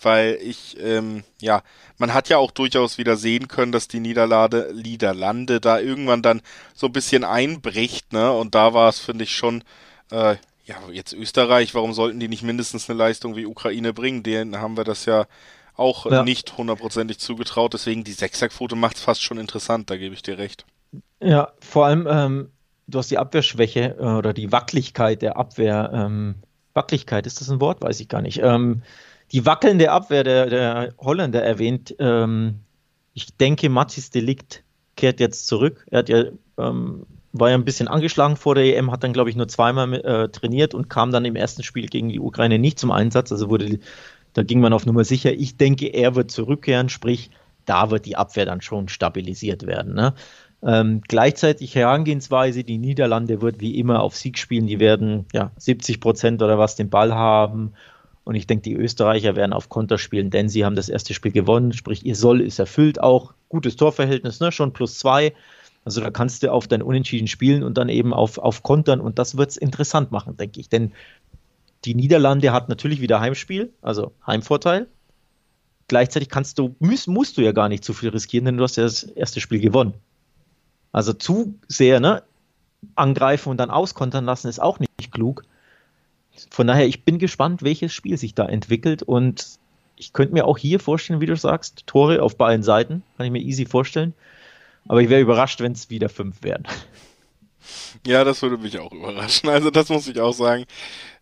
[0.02, 1.62] weil ich, ähm, ja,
[1.98, 6.42] man hat ja auch durchaus wieder sehen können, dass die Niederlande, Niederlande da irgendwann dann
[6.74, 8.32] so ein bisschen einbricht, ne?
[8.32, 9.64] Und da war es, finde ich, schon,
[10.12, 14.24] äh, ja, jetzt Österreich, warum sollten die nicht mindestens eine Leistung wie Ukraine bringen?
[14.24, 15.26] Denen haben wir das ja
[15.76, 16.24] auch ja.
[16.24, 20.38] nicht hundertprozentig zugetraut, deswegen die Sechserquote macht es fast schon interessant, da gebe ich dir
[20.38, 20.66] recht.
[21.20, 22.52] Ja, vor allem, ähm,
[22.92, 25.92] du hast die Abwehrschwäche äh, oder die Wackeligkeit der Abwehr.
[25.94, 26.36] Ähm,
[26.74, 27.82] Wackeligkeit, ist das ein Wort?
[27.82, 28.40] Weiß ich gar nicht.
[28.42, 28.82] Ähm,
[29.32, 31.96] die wackelnde Abwehr der, der Holländer erwähnt.
[32.00, 32.60] Ähm,
[33.14, 34.64] ich denke, Mathis Delikt
[34.96, 35.86] kehrt jetzt zurück.
[35.90, 36.26] Er hat ja,
[36.58, 39.94] ähm, war ja ein bisschen angeschlagen vor der EM, hat dann, glaube ich, nur zweimal
[39.94, 43.32] äh, trainiert und kam dann im ersten Spiel gegen die Ukraine nicht zum Einsatz.
[43.32, 43.80] Also wurde,
[44.34, 45.32] da ging man auf Nummer sicher.
[45.34, 47.32] Ich denke, er wird zurückkehren, sprich,
[47.66, 49.94] da wird die Abwehr dann schon stabilisiert werden.
[49.94, 50.14] Ne?
[50.64, 56.00] Ähm, gleichzeitig Herangehensweise, die Niederlande wird wie immer auf Sieg spielen, die werden ja 70
[56.00, 57.74] Prozent oder was den Ball haben
[58.24, 61.32] und ich denke, die Österreicher werden auf Konter spielen, denn sie haben das erste Spiel
[61.32, 61.74] gewonnen.
[61.74, 63.34] Sprich, ihr Soll ist erfüllt auch.
[63.50, 64.52] Gutes Torverhältnis, ne?
[64.52, 65.34] schon plus zwei.
[65.84, 69.02] Also da kannst du auf dein Unentschieden spielen und dann eben auf, auf Kontern.
[69.02, 70.70] Und das wird es interessant machen, denke ich.
[70.70, 70.92] Denn
[71.84, 74.88] die Niederlande hat natürlich wieder Heimspiel, also Heimvorteil.
[75.88, 78.78] Gleichzeitig kannst du, musst, musst du ja gar nicht zu viel riskieren, denn du hast
[78.78, 79.96] ja das erste Spiel gewonnen.
[80.92, 82.24] Also zu sehr, ne?
[82.96, 85.44] Angreifen und dann auskontern lassen ist auch nicht klug.
[86.50, 89.60] Von daher, ich bin gespannt, welches Spiel sich da entwickelt und
[89.98, 93.32] ich könnte mir auch hier vorstellen, wie du sagst, Tore auf beiden Seiten, kann ich
[93.32, 94.14] mir easy vorstellen.
[94.88, 96.64] Aber ich wäre überrascht, wenn es wieder fünf wären.
[98.08, 99.50] Ja, das würde mich auch überraschen.
[99.50, 100.66] Also das muss ich auch sagen.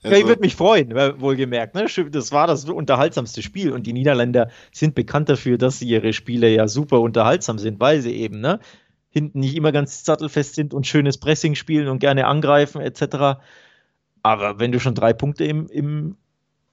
[0.01, 1.75] Also, ja, ich würde mich freuen, wohlgemerkt.
[1.75, 1.87] Ne?
[2.11, 6.69] Das war das unterhaltsamste Spiel und die Niederländer sind bekannt dafür, dass ihre Spiele ja
[6.69, 8.61] super unterhaltsam sind, weil sie eben ne,
[9.09, 13.39] hinten nicht immer ganz sattelfest sind und schönes Pressing spielen und gerne angreifen etc.
[14.21, 16.17] Aber wenn du schon drei Punkte im, im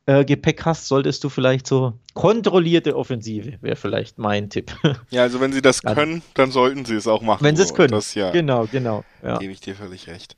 [0.07, 4.75] äh, Gepäck hast, solltest du vielleicht so kontrollierte Offensive, wäre vielleicht mein Tipp.
[5.11, 7.45] Ja, also wenn sie das können, dann sollten sie es auch machen.
[7.45, 7.93] Wenn sie es können.
[7.93, 9.05] Das, ja, genau, genau.
[9.23, 9.39] Ja.
[9.39, 10.37] Gebe ich dir völlig recht.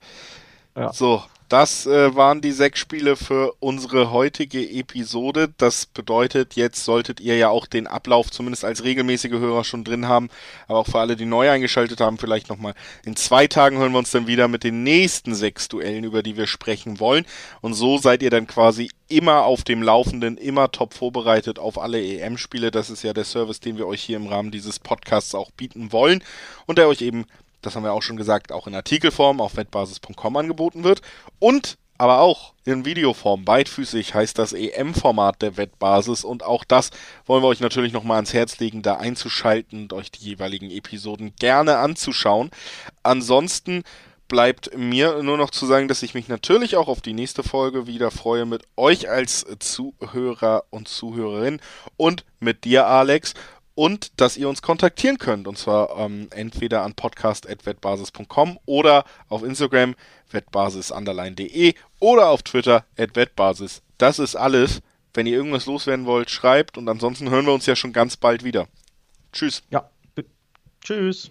[0.77, 0.93] Ja.
[0.93, 5.53] So, das äh, waren die sechs Spiele für unsere heutige Episode.
[5.57, 10.09] Das bedeutet, jetzt solltet ihr ja auch den Ablauf zumindest als regelmäßige Hörer schon drin
[10.09, 10.29] haben.
[10.67, 12.75] Aber auch für alle, die neu eingeschaltet haben, vielleicht nochmal.
[13.05, 16.37] In zwei Tagen hören wir uns dann wieder mit den nächsten sechs Duellen, über die
[16.37, 17.25] wir sprechen wollen.
[17.63, 22.03] Und so seid ihr dann quasi immer auf dem Laufenden, immer top vorbereitet auf alle
[22.03, 22.71] EM-Spiele.
[22.71, 25.93] Das ist ja der Service, den wir euch hier im Rahmen dieses Podcasts auch bieten
[25.93, 26.23] wollen.
[26.67, 27.25] Und der euch eben
[27.63, 31.03] das haben wir auch schon gesagt, auch in Artikelform auf wettbasis.com angeboten wird
[31.39, 33.45] und aber auch in Videoform.
[33.45, 36.91] Beidfüßig heißt das EM-Format der Wettbasis und auch das
[37.27, 41.35] wollen wir euch natürlich nochmal ans Herz legen, da einzuschalten und euch die jeweiligen Episoden
[41.37, 42.51] gerne anzuschauen.
[43.03, 43.83] Ansonsten
[44.29, 47.87] bleibt mir nur noch zu sagen, dass ich mich natürlich auch auf die nächste Folge
[47.87, 51.61] wieder freue mit euch als Zuhörer und Zuhörerin
[51.97, 53.35] und mit dir, Alex
[53.79, 55.47] und dass ihr uns kontaktieren könnt.
[55.47, 59.95] Und zwar ähm, entweder an podcast.wettbasis.com oder auf Instagram
[60.33, 63.83] wettbasis_de oder auf Twitter wettbasis.
[63.97, 64.83] Das ist alles.
[65.15, 68.43] Wenn ihr irgendwas loswerden wollt, schreibt und ansonsten hören wir uns ja schon ganz bald
[68.43, 68.67] wieder.
[69.33, 69.63] Tschüss.
[69.71, 69.89] Ja.
[70.83, 71.31] Tschüss.